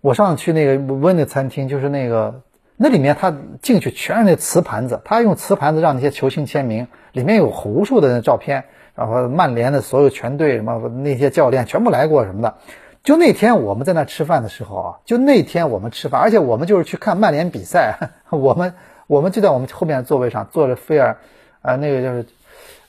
[0.00, 2.40] 我上次去那个温的餐厅，就是那个
[2.76, 12.54] 那里面他进去全是那瓷盘子，他用瓷盘子让那些球星签名，里面有无数的那照片，然后曼联的所有全队什么那些教练全部来过什么的。
[13.02, 17.98] 就那天我们在那吃饭的时候啊，就那天我们吃饭，而且我们就是去看曼联比赛，
[18.30, 18.72] 我们
[19.06, 21.18] 我们就在我们后面的座位上坐着菲尔
[21.60, 22.24] 啊那个就是。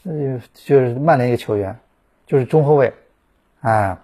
[0.08, 1.80] 嗯，就是曼联一个球员，
[2.28, 2.94] 就是中后卫，
[3.60, 4.02] 啊，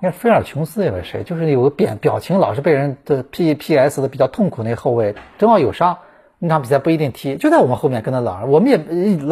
[0.00, 1.24] 那菲尔琼斯也是谁？
[1.24, 5.98] 就是有个表表情老是被人的 P P S 的比较痛苦那后卫，正好有伤，
[6.38, 8.78] 那场比赛不一定踢，就在我们后面跟他老，我们也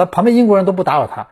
[0.05, 1.29] 旁边英国人都不打扰他，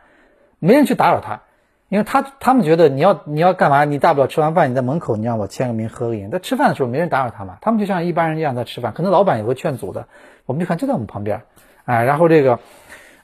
[0.57, 1.41] 没人去打扰他，
[1.87, 3.85] 因为他他们觉得你要你要干嘛？
[3.85, 10.07] 你大不了吃完饭你在门口你让我签个名合个影，在吃饭的时候没人打扰他嘛，他们就像一般人一样在吃饭，可能老板也会劝阻的，
[10.47, 11.43] 我们就看就在我们旁边，
[11.85, 12.57] 哎，然后这个。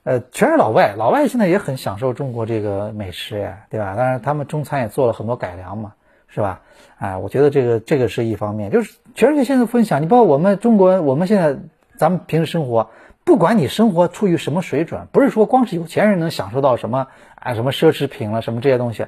[0.07, 3.93] 呃，全是老外，老外现在也很享受中国这个美食呀，对吧？
[3.97, 5.95] 当然，他们中餐也做了很多改良嘛，
[6.29, 6.61] 是吧？
[6.97, 11.59] 哎，我觉得这个这个是一方面，就是全世界现在分享，你包括我们中国，我们现在
[11.97, 12.89] 咱们平时生活，
[13.25, 19.07] 不管你生活处于什么水准，不是说光是有钱人能享受到什么啊，什么奢侈品了，什么这些东西，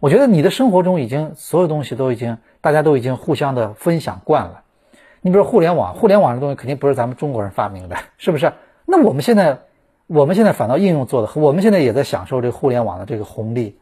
[0.00, 4.62] 我觉得你的生活中已经所有东西都已经大家都已经互相的分享惯了。
[5.20, 8.52] 你比如互联网，互联网这东西肯定不是咱们中国人发明的，是不是？
[8.84, 9.60] 那我们现在。
[10.12, 13.78] 我们现在反倒应用做的，我们现在也在享受这个互联网的这个红利，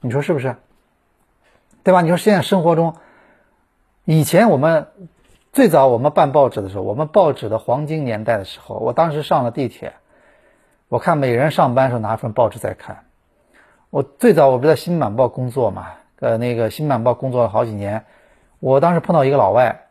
[0.00, 0.54] 你说是不是？
[1.82, 2.00] 对吧？
[2.00, 2.94] 你说现在生活中，
[4.04, 4.86] 以前我们
[5.52, 9.94] 最早我们办报纸的时候，我们报纸的黄金年代的时候，我当时上了地铁，
[10.88, 13.06] 我看每人上班时候拿份报纸在看。
[13.90, 15.88] 我最早我不在新晚报工作嘛，
[16.20, 18.04] 呃，那个新晚报工作了好几年，
[18.60, 19.86] 我当时碰到一个老外。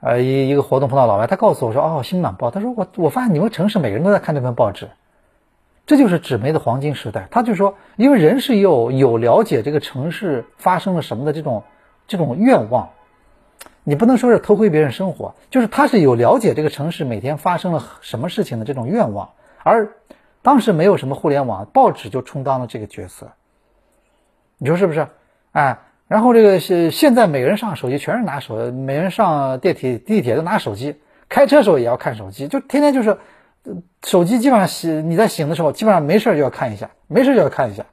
[0.00, 4.88] 呃，一一个活动碰到老外，他告诉我说：“哦，新晚报。”他说：“我我发现你们城市每个人都在看这份报纸。”
[5.90, 7.26] 这就是纸媒的黄金时代。
[7.32, 11.64] 他就说，因为人是有有了解这个城市发生了什么的这种
[12.06, 12.90] 这种愿望，
[13.82, 19.30] 你不能说是偷窥别人生活，就是他是有了解这个城市每天发生了什么事情的这种愿望。
[19.64, 19.88] 而
[20.42, 23.32] 当时没有什么互联网，报纸就充当了这个角色。
[24.58, 25.08] 你说是不是？
[25.50, 25.76] 哎，
[26.06, 33.18] 然后这个是现在每个人上手机全是拿手，每人上电梯地铁都拿手机，开车时候也要看手机，就天天就是。
[34.02, 37.84] 手机基本上醒，你在醒的时候，基本上没事就要看一下，没事就要看一下，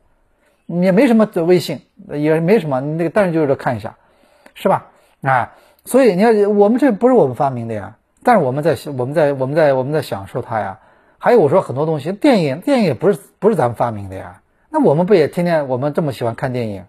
[0.65, 3.97] 也没什么微信，也没什么那个，但是就是看一下，
[4.53, 4.87] 是吧？
[5.21, 10.79] 啊，所以你看，我们这不是我们发明的呀，但是我们在我们在我们在我们在享受它呀。
[11.19, 16.85] 还有我说很多东西，电影电影也不是不是咱们发明的呀，那我们不也天天我们这么喜欢看电影，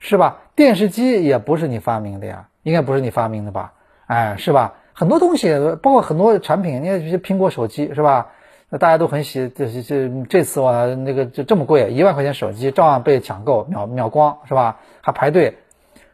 [0.00, 0.38] 是吧？
[0.56, 3.72] 电视机也不是你发明的呀，应该不是你发明的吧？
[4.06, 4.74] 哎，是吧？
[5.00, 5.48] 很多东西，
[5.80, 8.32] 包括很多产品，你看这些苹果手机是吧？
[8.68, 14.76] 那大家都很喜，这这这次哇，那个这这么贵，一万块钱手机照样被抢购，秒秒光是吧？
[15.00, 15.56] 还排队。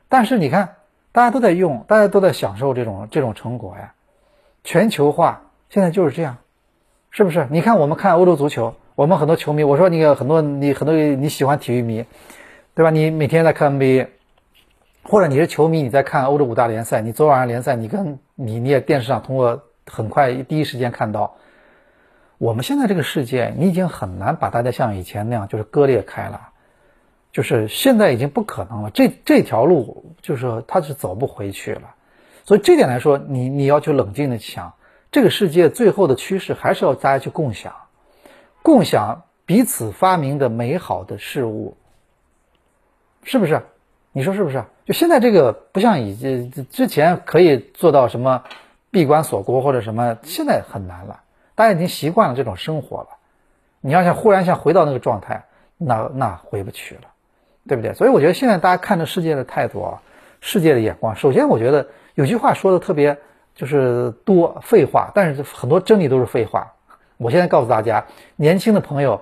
[0.09, 0.77] 但是你看，
[1.11, 3.92] 大家都在用，大家都在享受这种这种成果呀。
[4.62, 6.37] 全球化现在就是这样，
[7.11, 7.49] 是不是？
[7.51, 12.05] 你看我们看欧洲足球，我们很多球迷，我说那个很多你很多你喜欢体育迷，
[12.77, 12.90] 对吧？
[12.90, 14.07] 你每天在看 NBA，
[15.08, 21.36] 或者你是球迷，你在看欧洲五大联赛，你昨晚上联赛，你跟你你也电视上通过很快第一时间看到，
[22.38, 26.48] 我们现在这个世界，你已经很难把大家像以前那样就是割裂开了。
[27.30, 31.94] 就是现在已经不可能了，这这条路就是它是走不回去了，
[32.44, 34.72] 所以这点来说，你你要去冷静的想，
[35.12, 37.74] 这个世界最后的趋势还是要大家去共享，
[38.62, 41.76] 共享彼此发明的美好的事物，
[43.22, 43.62] 是不是？
[44.16, 44.64] 你说是不是？
[44.87, 48.44] 就现在这个不像以前之前可以做到什么
[48.90, 51.20] 闭关锁国或者什么，现在很难了，
[51.55, 53.09] 大家已经习惯了这种生活了，
[53.83, 55.44] 你要想忽然想回到那个状态，
[55.76, 57.02] 那那回不去了。
[57.68, 57.92] 对不对？
[57.92, 60.02] 所以我觉得现在大家看这世界的态度啊，
[60.40, 63.18] 世界的眼光，首先我觉得有句话说的特别
[63.55, 66.72] 就是多废话，但是很多真理都是废话。
[67.18, 69.20] 我现在告诉大家，年轻的朋友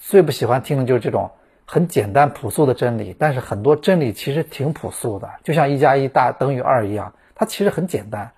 [0.00, 1.30] 最不喜欢听的就是这种
[1.64, 8.30] 很简单朴素的真理，但是很多真理其实挺朴素的，就像一加一大等于二一样，它其实很简单，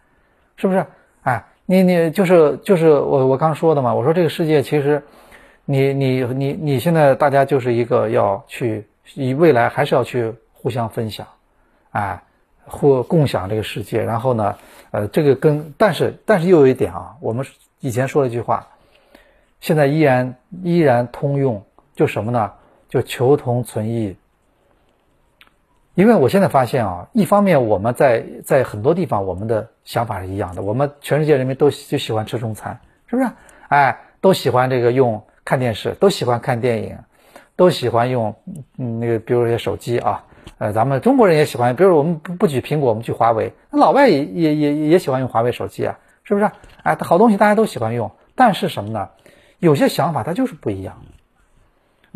[0.57, 0.85] 是不是？
[1.23, 5.03] 哎，你你就是就是我我刚说的嘛，我说这个世界其实
[5.65, 8.87] 你你你你现在大家就是一个要去。
[9.15, 11.25] 以未来还是要去互相分享，
[11.93, 12.21] 哎，
[12.65, 14.03] 互共享这个世界。
[14.03, 14.57] 然后呢，
[14.91, 17.47] 呃，这个跟但是但是又有一点啊，我们
[17.79, 18.67] 以前说了一句话，
[19.61, 20.35] 现在依然
[20.65, 22.51] 依然通用，就什么呢？
[22.89, 24.17] 就求同存异。
[25.95, 33.31] 因为我现在发现啊，一方面我们在在很多地方我们的想法是一样的，我们全世界人民都就喜欢吃中餐，是不是？
[33.69, 36.99] 哎，都喜欢这个用看电视，都喜欢看电影。
[37.59, 38.35] 都喜欢用，
[38.77, 40.27] 嗯，那个，比如一些手机啊，
[40.59, 46.51] 呃，咱们中国人也喜欢，比如我们不不举苹果，我们举华为，那老外也也也也喜欢用华为手机啊，是不是？
[46.83, 49.09] 哎，好东西大家都喜欢用，但是什么呢？
[49.59, 51.01] 有些想法它就是不一样。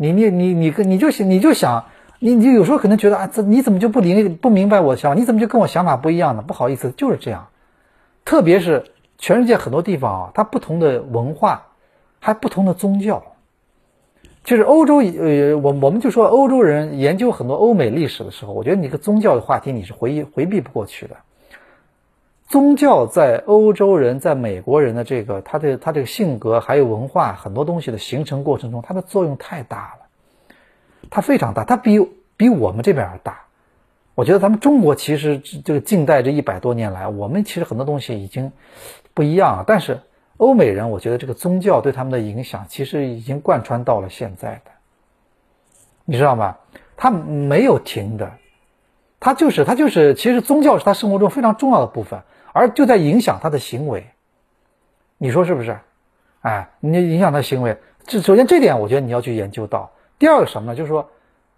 [0.01, 1.85] 你你你你跟你就想你就想
[2.17, 5.19] 你你有时候可能觉得啊，这你怎么就不明不明白我的想法？
[5.19, 6.41] 你怎么就跟我想法不一样呢？
[6.41, 7.49] 不好意思，就是这样。
[8.25, 8.85] 特别是
[9.19, 11.67] 全世界很多地方啊，它不同的文化，
[12.19, 13.23] 还不同的宗教。
[14.43, 21.15] 就是欧洲，呃，我我们就说欧洲人研究很多欧美历史的时候，我觉得你个宗教的话题你是回回避不过去的。
[22.51, 30.55] 宗教在欧洲人在美国人的这个他的他这个性格还有文化很多东西的形成过程中，它的作用太大了，
[31.09, 31.97] 它非常大，它比
[32.35, 33.43] 比我们这边儿大。
[34.15, 38.51] 我觉得咱们中国其实这个近代这一百多年来，我们其实很多东西已经
[39.13, 40.01] 不一样了，但是。
[40.37, 44.71] 欧美人，我觉得这个宗教对他们的影响其实已经贯穿到了现在的，
[46.03, 46.57] 你知道吗？
[46.97, 48.31] 他没有停的，
[49.19, 52.21] 他就是他就是，其实宗教是他生活中非常重要的部分，
[52.53, 54.05] 而就在影响他的行为。
[55.17, 55.79] 你说是不是？
[56.41, 59.91] 哎，你影响他行为，这首先这点我觉得你要去研究到。
[60.19, 60.75] 第二个什么呢？
[60.75, 61.09] 就是说，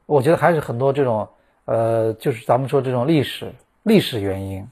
[0.05, 1.29] 我觉得还是很多这种
[1.65, 3.53] 呃，就是咱们说这种历史
[3.83, 4.67] 历史原因，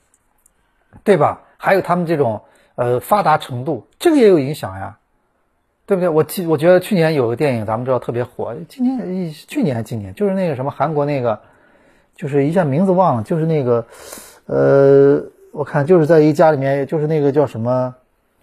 [1.03, 1.41] 对吧？
[1.57, 2.41] 还有他们这种。
[2.75, 4.97] 呃，发达程度这个也有影响呀，
[5.86, 6.10] 对不对？
[6.10, 8.55] 我记，我觉得去年有个电影，咱们知道特别火。
[8.69, 11.41] 今年、去年还是、今年就是那个什么韩国那个，
[12.15, 13.86] 就是一下名字忘了，就是那个，
[14.45, 17.95] 呃，我看就是在一家里面，就是那个叫什么，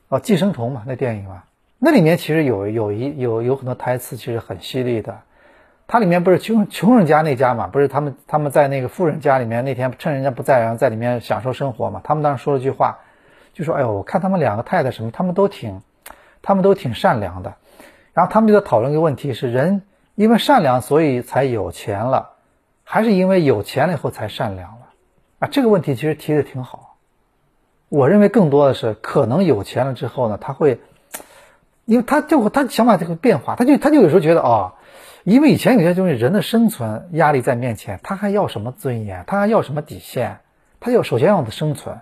[0.09, 1.45] 哦，寄生虫嘛，那电影嘛，
[1.79, 5.19] 那里面其实有有一有有很多台词，其实很犀利的。
[5.87, 12.01] 它里面不是穷穷人家那家嘛，不是他们他们在那个富人家里面，那天趁人家不在，然后在里面享受生活嘛。
[12.05, 12.99] 他们当时说了句话。
[13.55, 15.83] 就说：“哎呦，我看他们两个太太什么，他们都挺，
[16.43, 17.55] 他们都挺善良的。
[18.13, 19.83] 然后他们就在讨论一个问题：是人
[20.15, 22.35] 因为善良，所以才有钱了，
[22.85, 24.87] 还是因为有钱了以后才善良了？
[25.41, 26.88] 啊，这个问题其实提的挺好。
[27.89, 30.81] 我认为更多的是可能有钱了之后呢，他会，
[31.85, 34.75] 因为他就会他想法就会变化，他就他就有时候觉得哦，
[35.25, 39.25] 因为以前有些东西人的生存压力在面前，他还要什么尊严？
[39.27, 40.41] 他还要什么底线？
[40.81, 41.99] 他要首先要的生存。”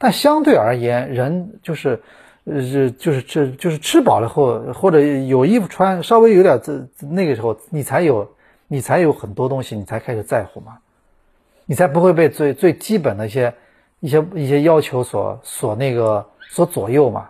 [0.00, 2.00] 但相对而言，人就是，
[2.44, 8.30] 呃，就是吃，就是吃饱了后，或者有衣服穿，稍微有点这那个时候，你才有，
[8.68, 10.78] 你才有很多东西，你才开始在乎嘛，
[11.66, 13.54] 你才不会被最最基本的一些
[14.00, 17.28] 一些一些要求所所那个所左右嘛，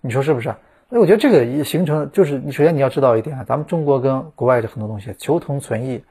[0.00, 0.54] 你说是不是？
[0.92, 6.02] 以我觉得这个形成就是你首先你要知道一点，咱们中国跟国外的很多东西求同存异。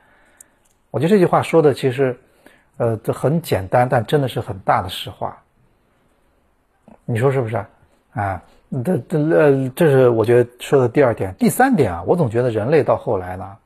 [0.92, 2.18] 我觉得这句话说的其实，
[2.78, 5.38] 呃，这很简单，但真的是很大的实话。
[7.06, 7.58] 你说是不是
[8.14, 8.42] 啊？
[8.86, 11.34] 这这呃，这是我觉得说的第二点。
[11.40, 13.58] 第三点啊，我总觉得人类到后来呢，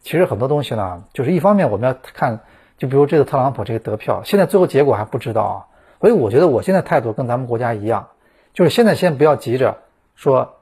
[0.00, 2.40] 其实很多东西呢，就是一方面我们要看，
[2.78, 5.56] 就比如这个特朗普这个得票，现在最后结果还不知道啊。
[6.00, 8.08] 所以我觉得我现在态度跟咱们国家一样，
[8.54, 9.76] 就是现在先不要急着
[10.14, 10.54] 说。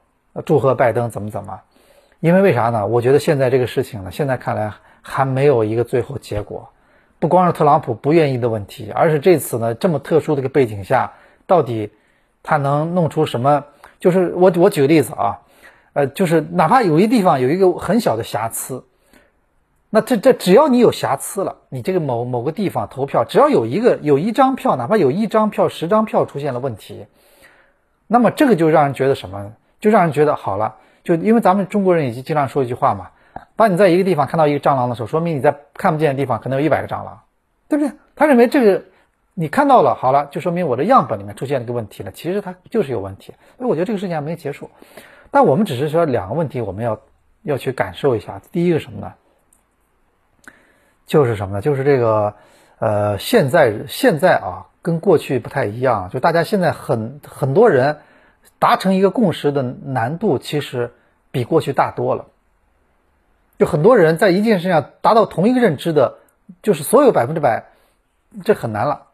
[0.44, 1.60] 祝贺拜登怎么怎么？
[2.20, 2.86] 因为为啥呢？
[2.86, 6.68] 我觉得现在这个事情呢，现在看来还没有一个最后结果。
[7.18, 11.14] 不光是特朗普不愿意的问题，而是这次呢这么特殊的一个背景下，
[11.46, 11.90] 到底
[12.42, 13.64] 他能弄出什么？
[13.98, 15.40] 就是我我举个例子啊，
[15.94, 18.84] 呃，就是哪怕有一地方有一个很小的瑕疵，
[19.96, 27.06] 那这这只要你有瑕疵了，你这个某某个地方投票，只要有一个有一张票，哪怕有一张票、十张票出现了问题，
[28.06, 29.54] 那么这个就让人觉得什么？
[29.80, 33.08] 就让人觉得好了，就因为咱们中国人已经经常说一句话嘛，
[33.56, 37.20] 当你在一个地方看到一个蟑螂的时候，说明你在看不见的地方可能有一百个蟑螂，
[37.66, 37.90] 对不对？
[38.14, 38.84] 他认为这个
[39.32, 42.12] 你看到了，好了，就说明我的样本里面出现了一个问题了。
[42.12, 44.70] 其实它就是有问题，所以我觉得这个事情还没结束。
[45.30, 47.00] 但我们只是说两个问题，我们要
[47.44, 48.42] 要去感受一下。
[48.52, 49.14] 第一个什么呢？
[51.06, 51.60] 就是什么呢？
[51.60, 52.34] 就是这个
[52.78, 57.98] 呃，现在现在啊，跟过去不太一样，就大家现在很很多人。
[58.58, 60.94] 达成一个共识的难度其实
[61.30, 62.24] 比过去大多了。
[63.58, 66.14] 就很多人在一件事上达到同一个认知的，
[66.62, 67.66] 就是所有百分之百，
[68.44, 69.08] 这很难了，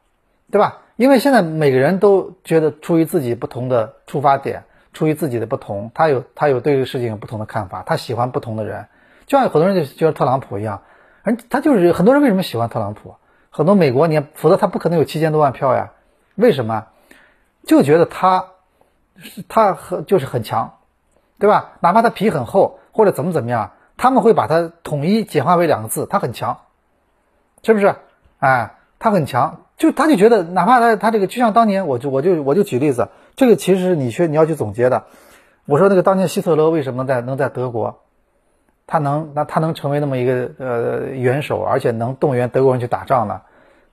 [0.53, 0.83] 对吧？
[0.95, 8.87] 因为现在每个人都觉得出于自己不同的出发点，出于自己的不同，他有他有对这个事情有不同的看法，他喜欢不同的人。
[9.27, 10.83] 就像很多人就觉得特朗普一样，
[11.23, 13.15] 而他就是很多人为什么喜欢特朗普？
[13.51, 15.93] 很多美国你否则他不可能有七千多万票呀？
[16.35, 16.87] 为什么？
[17.65, 18.47] 就觉得他。
[19.15, 20.79] 是他很就是很强，
[21.39, 21.73] 对吧？
[21.81, 26.61] 哪怕他皮很厚或者怎么怎么样，他们会把它统一简化为两个字：他很强，
[27.63, 27.95] 是不是？
[28.39, 35.05] 哎，他很强，就他就觉得，哪怕他他这个，就像当年我就我就我就举例子，这个其实你去你要去总结的。
[35.67, 38.01] 我说那个当年希特勒为什么在能在德国，
[38.93, 43.41] 他能那他能成为那么一个呃元首，而且能动员德国人去打仗呢？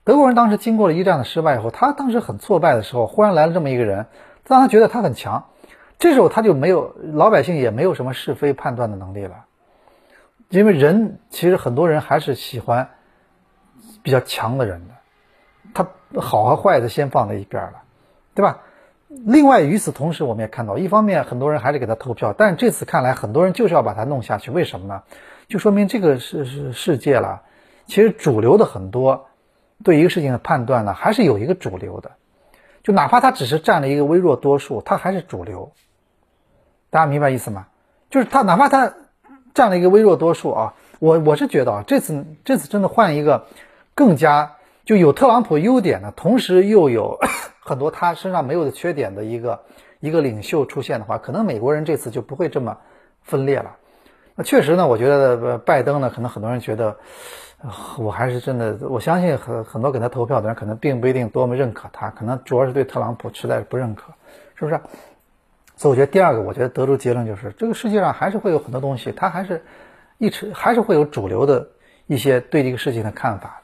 [0.04, 4.08] 德国人当时经过了一战的失败以后，他当时很挫败的时候，忽然来了这么一个人。
[4.46, 5.46] 让他觉得他很强，
[5.98, 9.46] 这时候他就没有老百姓也没有什么是非判断的能力了，
[10.50, 12.90] 因为人其实很多人还是喜欢
[14.02, 14.94] 比较强的人的，
[15.72, 15.86] 他
[16.20, 17.82] 好和坏的先放在一边了，
[18.34, 18.58] 对吧？
[19.10, 25.02] 另外与此同时，我们也看到，一方面很多人还是给他投票，但这次看来很多人就是要把他弄下去，为什么呢？
[25.48, 27.42] 就说明这个是是世界了，
[27.86, 29.26] 其实主流的很多
[29.82, 32.12] 对一个事情的判断呢，还是有一个主流的。
[32.84, 35.72] 就哪怕他只是占了一个微弱多数，他还是主流。
[36.88, 37.66] 大家明白意思吗？
[38.10, 38.94] 就是他哪怕他
[39.54, 43.46] 占了一个微弱多数啊，我我是觉得啊，这次这次真的换一个
[43.96, 44.52] 更加
[44.84, 47.18] 就有特朗普优点的，同时又有
[47.60, 49.60] 很多他身上没有的缺点的一个
[50.00, 52.78] 一个领袖出现的话，可能美国人这次就不会这么
[53.22, 53.76] 分裂了。
[54.34, 56.96] 那确实呢，我觉得拜登呢，可能很多人觉得。
[57.98, 64.14] 我还是真的，我相信很很多给他投票的人可能并不一定多么认可他，可能主要是对特朗普实在是不认可，
[64.54, 64.80] 是不是？
[65.76, 69.62] 所以我觉得第二个，我觉得得出结论就是，这个世界上还是会有很多东西，他还是
[70.16, 71.68] 一直还是会有主流的
[72.06, 73.59] 一些对这个事情的看法，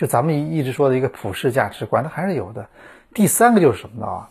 [0.00, 2.66] 就咱们一直说的一个普世价值观，它还是有的。
[3.12, 4.28] 第三个就是什么呢？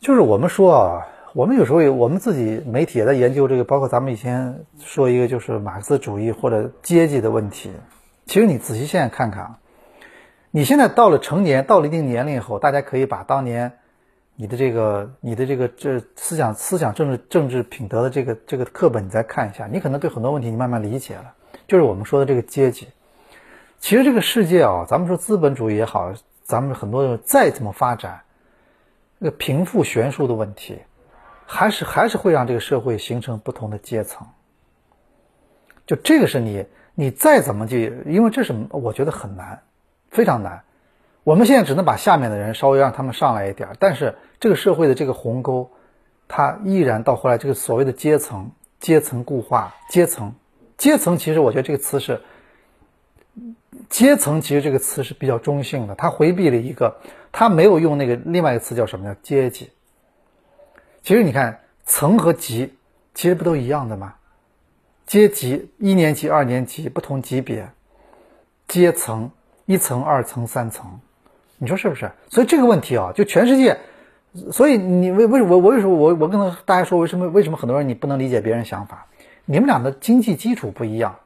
[0.00, 1.06] 就是我们说啊。
[1.34, 7.70] 我们有时候有，我们自己媒体也在研究这个，包括咱们以前说一个就是马克思主义或者阶级的问题。
[8.26, 9.58] 其实你仔细现在看看啊，
[10.50, 13.70] 你现在到了成年，到了一定年龄以后，大家可以把当年
[14.34, 21.34] 你的这个、你的这个这思想、思想政治、政治品德的这个这个课本，你再看一下，你可能对很多问题你慢慢理解了。
[21.68, 22.88] 就是我们说的这个阶级。
[23.78, 26.12] 其实这个世界啊，咱们说资本主义也好，
[26.42, 28.22] 咱们很多人再怎么发展，
[29.18, 30.78] 那个贫富悬殊的问题。
[31.50, 34.26] 还是还是会让这个社会形成不同的阶层，
[35.86, 39.62] 就这个是你你再怎么去，因为这是我觉得很难，
[40.10, 40.64] 非常难。
[41.24, 45.70] 我们现在只能把下面的人稍微让他们上来一点，但是这个社会的这个鸿沟，
[46.28, 50.34] 它依然到后来这个所谓的阶层阶层固化阶层
[50.76, 52.20] 阶层，其实我觉得这个词是
[53.88, 56.96] 阶层，其实这个词是比较中性的，他回避了一个，
[57.32, 59.70] 他没有用那个另外一个词叫什么叫阶级。
[61.02, 62.74] 其实你看，层和级
[63.14, 64.14] 其实不都一样的吗？
[65.06, 67.70] 阶级一年级、二年级不同级别，
[68.66, 69.30] 阶层
[69.64, 71.00] 一层、二层、三层，
[71.56, 72.10] 你说是不是？
[72.28, 73.78] 所以这个问题啊，就全世界
[74.52, 79.06] 所以你为为我我为什么我我跟大家说为什么为什么很多人你不能理解别人想法？
[79.46, 81.18] 你们俩的经济基础不一样，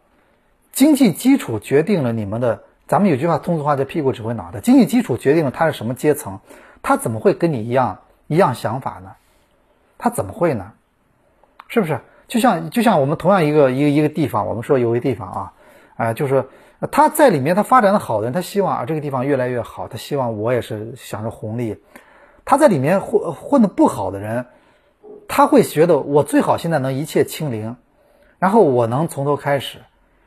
[0.72, 2.64] 经济基础决定了你们的。
[2.88, 6.40] 咱们有句话通俗话叫“屁股指挥脑袋”，经济基础决定了他是什么阶层，
[6.82, 9.12] 他怎么会跟你一样一样想法呢？
[9.96, 10.72] 他怎么会呢？
[11.68, 12.00] 是不是？
[12.28, 15.52] 就像就像我们同样一个一个一个地方，我们说有个地方啊，
[15.96, 16.44] 啊，就是
[16.90, 21.82] 他在里面他发展的好的人，他希望啊这个地方越来越好，他希望我也是享受红利。
[22.44, 24.46] 他在里面混混的不好的人，
[25.28, 27.76] 他会觉得我最好现在能一切清零，
[28.38, 29.78] 然后我能从头开始。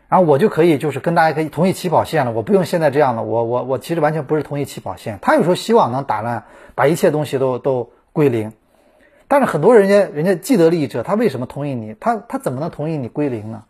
[0.07, 5.17] 然后我就可以就是跟大家可以同一起跑线了，我不用现在这样的，我我我其实完全不是同一起跑线。
[5.21, 6.45] 他有时候希望能打烂，
[6.75, 8.53] 把一切东西都都归零，
[9.27, 11.95] 但是很多人家人家既得利益者，他为什么同意你？
[11.99, 13.63] 他他怎么能同意你归零呢？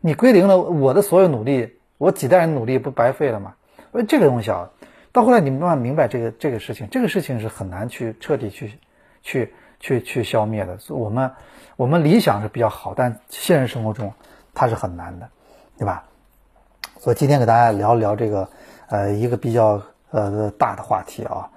[0.00, 3.54] 你归零了，我的所有努力，我几代人努力不白费了吗？
[3.92, 4.70] 所以这个东西啊，
[5.12, 8.78] 到后来你们慢慢明白这个这个事情，这个事情是很难去彻底去
[9.22, 10.76] 去去去消灭的。
[10.78, 11.30] 所以我们
[11.76, 14.12] 我们理想是比较好，但现实生活中
[14.56, 15.28] 它是很难的。
[15.78, 16.04] 对吧？
[16.98, 18.48] 所以今天给大家聊一聊这个，
[18.88, 21.50] 呃，一个比较呃大的话题啊，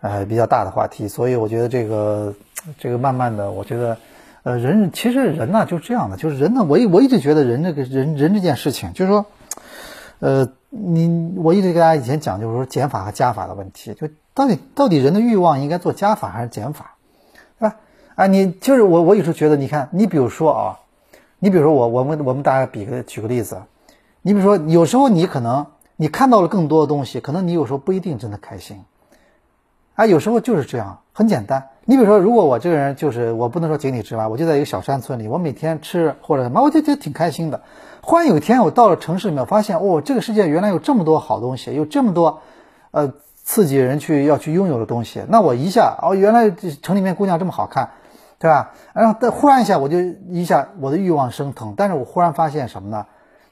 [0.00, 1.06] 呃，比较大的话题。
[1.06, 2.32] 所以我觉得这个
[2.78, 3.98] 这个慢慢的，我觉得，
[4.42, 9.26] 呃，人其实人呢就是这样的，就是人呢，我一我一直觉得人这个人人这件事情，就是说，
[10.20, 16.94] 呃，你我一直给大家以前讲，就是说减法和加法的问题，就到底到底人的欲望应该做加法还是减法，
[17.58, 17.76] 对吧？
[18.14, 20.78] 啊，你就是我我有时候觉得，你看，你比如说啊。
[21.38, 23.62] 你比如说我，我们我们大家比个举个例子，
[24.22, 25.66] 你比如说有时候你可能
[25.96, 28.84] 你看到了更多的东西，可能你有时候不一定真的开心，
[29.94, 31.68] 啊，有时候就是这样，很简单。
[31.84, 37.62] 你比如说，如果我这个人就是我不能说井底之蛙，我就在一个小山村里，我每天吃或者什么，我就觉得挺开心的。
[38.02, 42.40] 忽然有一天我到了城市里面，发现哦，这个世界原来有这么多好东西，有这么多
[42.90, 47.90] 呃刺激人去要去拥有的东西，那我一下哦，原来城里面姑娘这么好看。
[48.38, 48.72] 对吧？
[48.92, 53.06] 然后但忽然一下，我就一下我的欲望升腾，但是我忽然发现什么呢？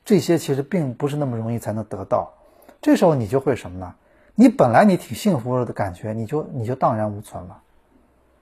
[0.04, 2.32] 这些其实并不是那么容易才能得到。
[2.80, 3.92] 这时候你就会什么呢？
[4.34, 7.58] 你本来你挺幸福的感觉，你就你就荡然无存了，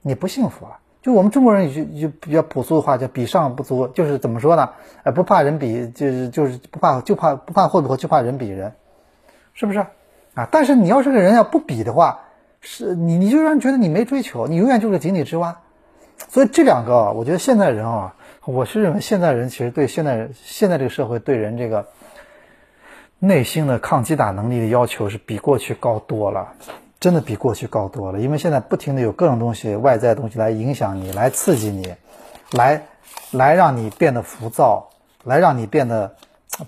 [0.01, 0.77] 你不幸福了。
[1.01, 4.69] 就我们中国人就就比较朴素的话叫比上不足，就是怎么说呢？
[5.03, 8.71] 呃，不怕人比，就是就是不怕就怕不怕会不会就怕人比人，
[9.53, 9.85] 是不是？
[10.35, 10.47] 啊！
[10.51, 12.19] 但是你要是个人要不比的话，
[12.59, 15.57] 是你你就让人觉得你没追求，你永远就是井底之蛙。
[16.29, 21.87] 所以这两个，我觉得现在人啊，我是认为现在人其实对现在现在这个社会对人这个
[23.19, 26.53] 内心的抗击打能力的要求是比过去高多了，
[26.99, 28.19] 真的比过去高多了。
[28.19, 31.95] 因为现在不停的有各种东西、外在东西来影响你，来刺激你，
[32.51, 32.83] 来
[33.31, 34.89] 来让你变得浮躁，
[35.23, 36.15] 来让你变得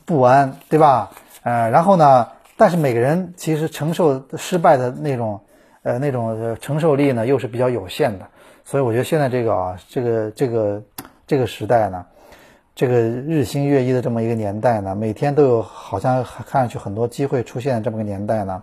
[0.06, 1.12] 不安，对吧？
[1.44, 5.42] 呃，然后呢，但是每个人其实承受失败的那种
[5.84, 8.28] 呃那种承受力呢，又是比较有限的。
[8.70, 10.84] 所以我觉得现在这个啊，这个这个
[11.26, 12.06] 这个时代呢，
[12.76, 18.62] 这个日新月异的这么一个年代呢，每天都有好像看上去很多机会出现这么个年代呢，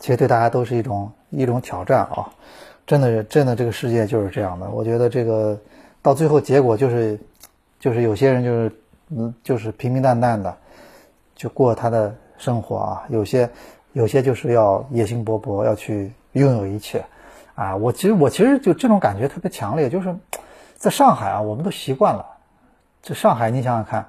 [0.00, 2.28] 其实对大家都是一种一种挑战啊！
[2.84, 4.68] 真的真的这个世界就是这样的。
[4.70, 5.56] 我觉得这个
[6.02, 7.16] 到最后结果就是，
[7.78, 8.72] 就是有些人就是
[9.10, 10.52] 嗯就是平平淡淡的
[11.36, 13.48] 就过他的生活啊，有些
[13.92, 17.00] 有些就是要野心勃勃，要去拥有一切。
[17.54, 20.14] 啊，我其实我其实就这种感觉特别强烈，就是
[20.74, 22.24] 在上海啊，我们都习惯了。
[23.02, 24.06] 这上海，你想想看，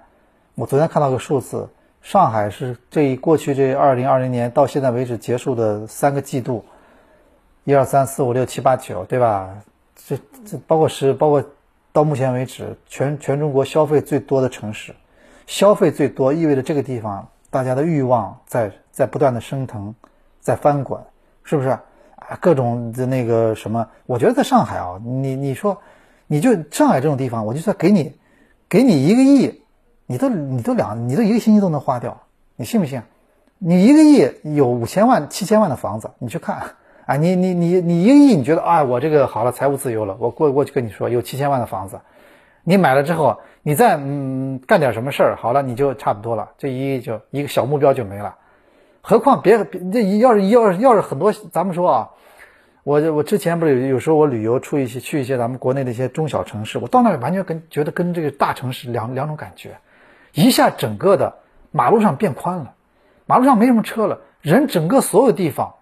[0.55, 1.67] 我昨天看到个数字，
[2.01, 6.63] 上海是这一过去这二零二零年到现在为止结束的三个季度，
[7.63, 9.49] 一二三四五六七八九，对吧？
[10.05, 11.43] 这这包括是，包括
[11.91, 14.93] 到目前为止全全中国消费最多的城市，
[15.47, 19.93] 消费最多意味着这个地方大家的欲望在在不断的升腾，
[20.39, 21.01] 在翻滚，
[21.43, 21.77] 是不是？
[22.29, 25.81] 啊各种的那个什么，我觉得在上海啊，你你说，
[26.27, 28.13] 你就上海这种地方，我就算给你，
[28.69, 29.61] 给你一个亿，
[30.05, 32.21] 你都你都两，你都一个星期都能花掉，
[32.55, 33.01] 你信不信？
[33.59, 36.61] 你一个亿有五千万、七千万的房子，你去看
[37.05, 41.99] 啊，你你你你一个亿，你觉得啊，我这个好了，财务自由了，我过过去跟你说，有七千万的房子，
[42.63, 48.35] 你买了之后，你再嗯干点什么事儿，好了，你就差不多了，这一亿就一个小目标就没了。
[49.05, 52.09] 何况别别这要是要是要是很多，咱们说啊，
[52.83, 59.77] 我我之前不是有有时候我旅游出一些去一些咱们国内的一些中小城市，我到那里完全跟觉得跟这个大城市两两种感觉，
[60.31, 61.35] 一下整个的
[61.71, 62.75] 马路上变宽了，
[63.25, 65.73] 马路上没什么车了，人整个所有地方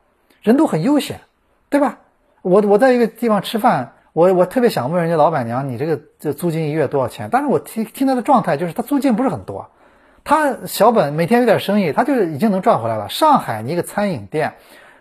[0.42, 1.22] 人都很悠闲，
[1.70, 2.00] 对吧？
[2.42, 7.30] 我我在一个地方吃饭，我我特别想问人家老板娘，你这个这租金一月多少钱？
[7.32, 9.70] 但是我听听他的状态就是他租金不是很多。
[10.24, 13.10] 他小本每天有点生意，他就已经能赚回来了。
[13.10, 14.54] 上海，你一个餐饮店，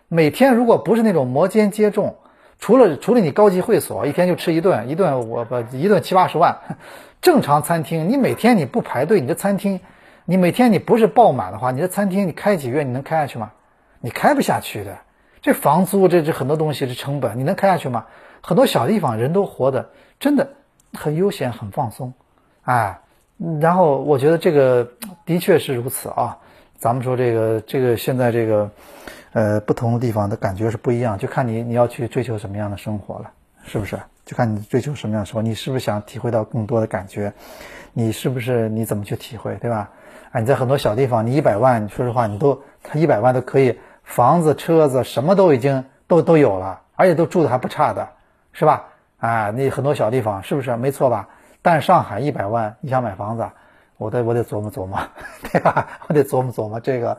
[0.09, 2.15] 每天如果不是那种摩肩接踵，
[2.59, 6.59] 除了除了你高级会所一天就吃一顿，一顿我不一顿七八十万，
[7.21, 9.81] 正常餐厅你每天你不排队，你的餐厅
[10.25, 13.53] 你每天你不是爆满的话，你的餐厅你开几月你能开下去吗？
[14.01, 14.99] 你开不下去的。
[15.43, 18.07] 这房租这这很多东西是成本，你能开下去吗？
[18.43, 20.51] 很多小地方人都活得真的
[20.95, 22.15] 很悠闲很放松，
[22.63, 23.01] 哎，
[23.61, 24.93] 然后我觉得这个
[25.31, 26.37] 的确是如此啊。
[26.77, 28.69] 咱们说这个这个现在这个。
[29.33, 33.31] 呃，不同的地方的感觉是不一样，就看你你要去追求什么样的生活了，
[33.65, 33.97] 是不是？
[34.27, 37.33] 就看你追求什么样的生活，你是不是想体会到更多的感觉？
[37.93, 39.89] 你是不是你怎么去体会，对吧？
[40.33, 48.09] 啊，你在很多小地方，你一百万，说实话，你都他一百万都可以，房子、车子什么都已经都都有了，而且都住的还不差的，
[48.53, 48.89] 是吧？
[49.21, 51.29] 啊，那很多小地方是不是没错吧？
[51.63, 53.49] 但上海一百万，你想买房子，
[54.01, 54.99] 我得我得琢磨琢磨，
[55.53, 55.87] 对吧？
[56.09, 57.19] 我得琢磨琢磨这个。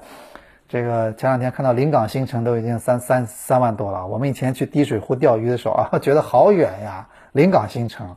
[0.68, 4.08] 这个前两天看到临港新城都已经三三三万多了。
[4.08, 8.16] 我们以前去滴水湖钓鱼的时候啊， 觉得好远呀，临港新城，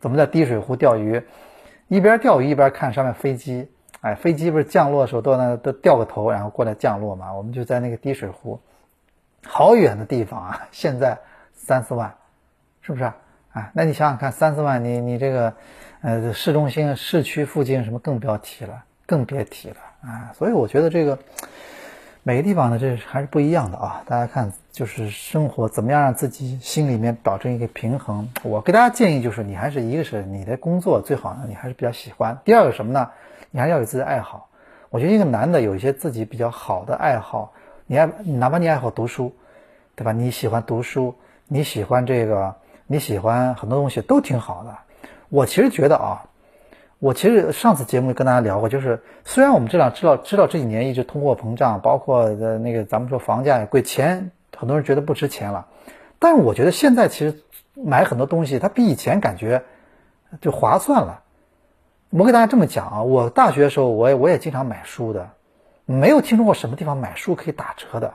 [0.00, 1.20] 怎么在滴水湖钓鱼？
[1.88, 3.68] 一边钓鱼一边看上面飞机，
[4.02, 7.34] 哎，飞机不是降落的时候都那都掉个头，然后过来降落嘛？
[7.34, 8.60] 我们就在那个滴水湖，
[9.44, 11.18] 好远的地方啊，现在
[11.52, 12.14] 三四万，
[12.82, 13.12] 是不是？
[13.52, 15.52] 哎，那你想想看，三四万，你你这个，
[16.02, 20.32] 呃，市中心、市区附近什么更不要提了，更别提了啊！
[20.36, 21.18] 所以我觉得这个。
[22.22, 24.02] 每个地方呢，这还是不一样的啊！
[24.06, 28.28] 大家看，就是生活怎么样让自己心里面保证一个平衡。
[28.42, 32.38] 我给大家建议就是，你还是一个是你的工作最好呢，你还是比较喜欢。
[32.44, 33.10] 第二个什么呢？
[33.50, 34.50] 你还要有自己的爱好。
[34.90, 37.54] 我觉得一个男的有一些自己比较好的爱好，
[37.86, 39.34] 你爱哪怕你爱好读书，
[39.94, 40.12] 对吧？
[40.12, 41.14] 你喜欢读书，
[41.48, 42.54] 你喜欢这个，
[42.86, 44.76] 你喜欢很多东西都挺好的。
[45.30, 46.26] 我其实觉得啊。
[46.98, 55.66] 我其实上次节目跟大家聊过，就是虽然我们这两知道知道这几年一直通货膨胀，包括的那个咱们说房价也贵，钱很多人觉得不值钱了，
[56.18, 59.64] 但我觉得现在其实买很多东西，它比以前感觉
[60.42, 61.22] 就划算了。
[62.10, 65.30] 我给大家这么讲啊，我大学的时候我也我也经常买书的，
[65.86, 68.12] 没有听说过什么地方买书可以打折的，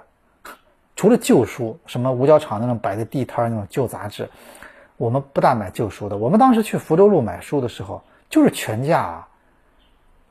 [0.95, 4.29] 除了旧书，什么五角场那种摆在地摊那种旧杂志，
[4.97, 6.17] 我们不大买旧书的。
[6.17, 8.03] 我们当时去福州路买书的时候。
[8.27, 9.27] 就是全价啊，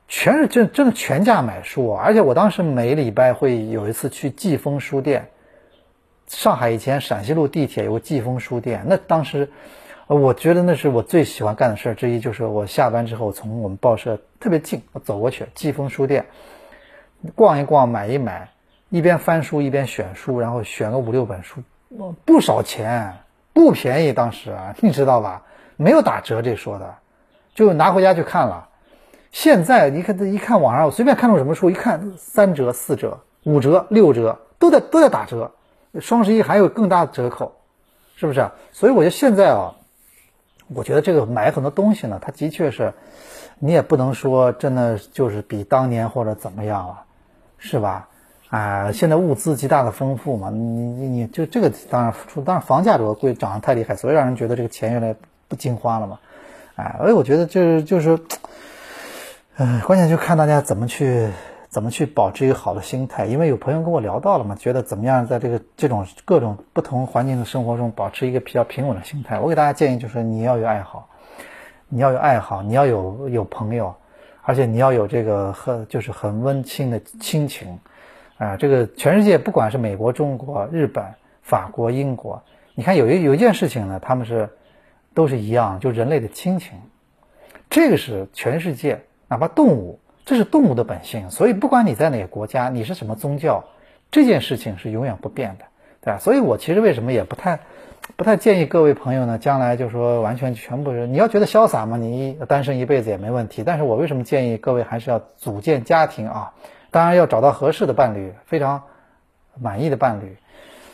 [0.09, 5.29] 全是真真的全价买书，而且我当时每礼拜会有一次去季风书店。
[6.27, 9.49] 上海以前陕西路地铁有个季风书店，那当时
[10.07, 16.25] 我觉得那是我最喜欢干的事之一，就是我下班之后从我们报社特别近，我走过去季风书店
[17.33, 18.49] 逛一逛，买一买，
[18.89, 21.63] 一边翻书一边选书，然后选个五六本书，
[22.25, 23.13] 不少钱，
[23.55, 25.43] 不便宜，当时啊，你知道吧？
[25.77, 26.95] 没有打折这说的。
[27.55, 28.67] 就拿回家去看了。
[29.31, 35.53] 现在你看，这一看网上，我随便看中什么书，一看三折、四折、五折、六折，都在都在打折。
[36.01, 37.53] 双十一还有更大的折扣，
[38.17, 38.51] 是不是？
[38.73, 39.73] 所以我觉得现在啊，
[40.67, 42.93] 我觉得这个买很多东西呢，它的确是，
[43.57, 47.03] 你也不能说真的就是比当年或者怎么样了，
[47.57, 48.09] 是吧？
[48.55, 55.13] 啊，现在物资极大的丰富嘛，你你你就这个当然出，当然房价主要贵，涨得太厉害，所以让人觉得这个钱越来
[55.49, 56.17] 不经花了嘛。
[56.77, 58.17] 哎，所以我觉得就是就是，
[59.57, 61.27] 嗯，关键就看大家怎么去
[61.67, 63.25] 怎么去保持一个好的心态。
[63.25, 69.37] 因为有朋友跟我聊到了嘛，觉得怎么样在这个这种各种不同环境的生活中保持一个比较平稳的心态。
[69.37, 71.09] 我给大家建议就是你要有爱好，
[71.89, 73.93] 你要有爱好，你要有有朋友，
[74.43, 77.77] 而且你要有这个很就是很温馨的亲情。
[78.37, 81.03] 啊，这个全世界不管是美国、中国、日本、
[81.41, 84.49] 法国、英国，你看有一有一件事情呢，他们是。
[85.15, 86.77] 都是一样，就人类的亲情，
[87.69, 91.29] 这个是全世界，哪怕动物，这是动物的本性。
[91.29, 93.63] 所以不管你在哪个国家，你是什么宗教，
[94.11, 95.63] 这件事情是永远不变的，
[96.01, 96.19] 对吧？
[96.19, 97.61] 所以我其实为什么也不太，
[98.17, 103.63] 不太建议各位朋友呢，将来就说完全全部是你要觉得潇洒嘛，你单身一辈子也没问题。
[103.63, 106.53] 但是我为什么建议各位还是要组建家庭啊？
[106.95, 108.83] 当然要找到合适的伴侣，非常
[109.59, 110.37] 满意的伴侣。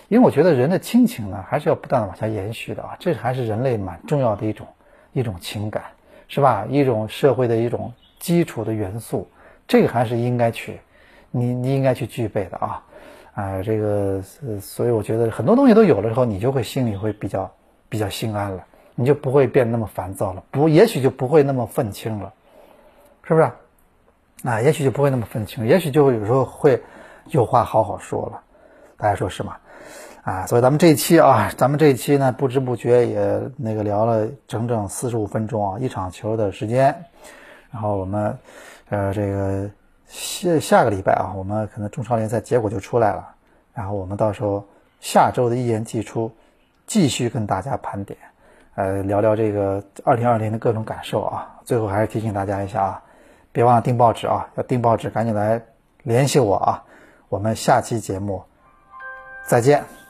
[0.08, 4.66] 因为我觉得人的亲情呢，还是要不断的往下延续的啊，这还是人类蛮重要的一种
[5.14, 5.84] 一种情感，
[6.28, 6.66] 是吧？
[6.68, 9.30] 一种社会的一种基础的元素，
[9.68, 10.80] 这个还是应该去，
[11.30, 12.84] 你你应该去具备的啊，
[13.36, 14.24] 啊，这个
[14.60, 17.52] 所以我觉得很多东西都有了之后，你就会心里会比较
[17.89, 22.34] 比较心安了，你就不会变那么烦躁了，不，也许就不会那么愤青了，
[23.22, 23.52] 是不是？
[24.62, 26.82] 也许就不会那么愤青，也许就会有时候会
[27.28, 28.42] 有话好好说了，
[28.98, 29.58] 大家说是吗？
[30.24, 37.06] 啊，所以咱们这一期啊，咱们这一期呢，不知不觉也那个聊了整整四十五分钟啊，一场球的时间。
[37.72, 38.38] 然后我们，
[38.89, 39.70] 呃，这个
[40.06, 43.30] 下下个礼拜啊，我们可能中超联赛结果就出来了。
[43.74, 44.64] 然后我们到时候
[45.00, 46.32] 下周的一言既出，
[46.86, 48.20] 继续跟大家盘点，
[48.76, 51.62] 呃，聊聊这个二零二零的各种感受啊。
[51.64, 53.04] 最后还是提醒大家一下啊，
[53.52, 55.62] 别忘了订报纸啊，要订报纸赶紧来
[56.04, 56.84] 联系我啊。
[57.30, 58.43] 我们下期节目
[59.45, 60.01] 再见。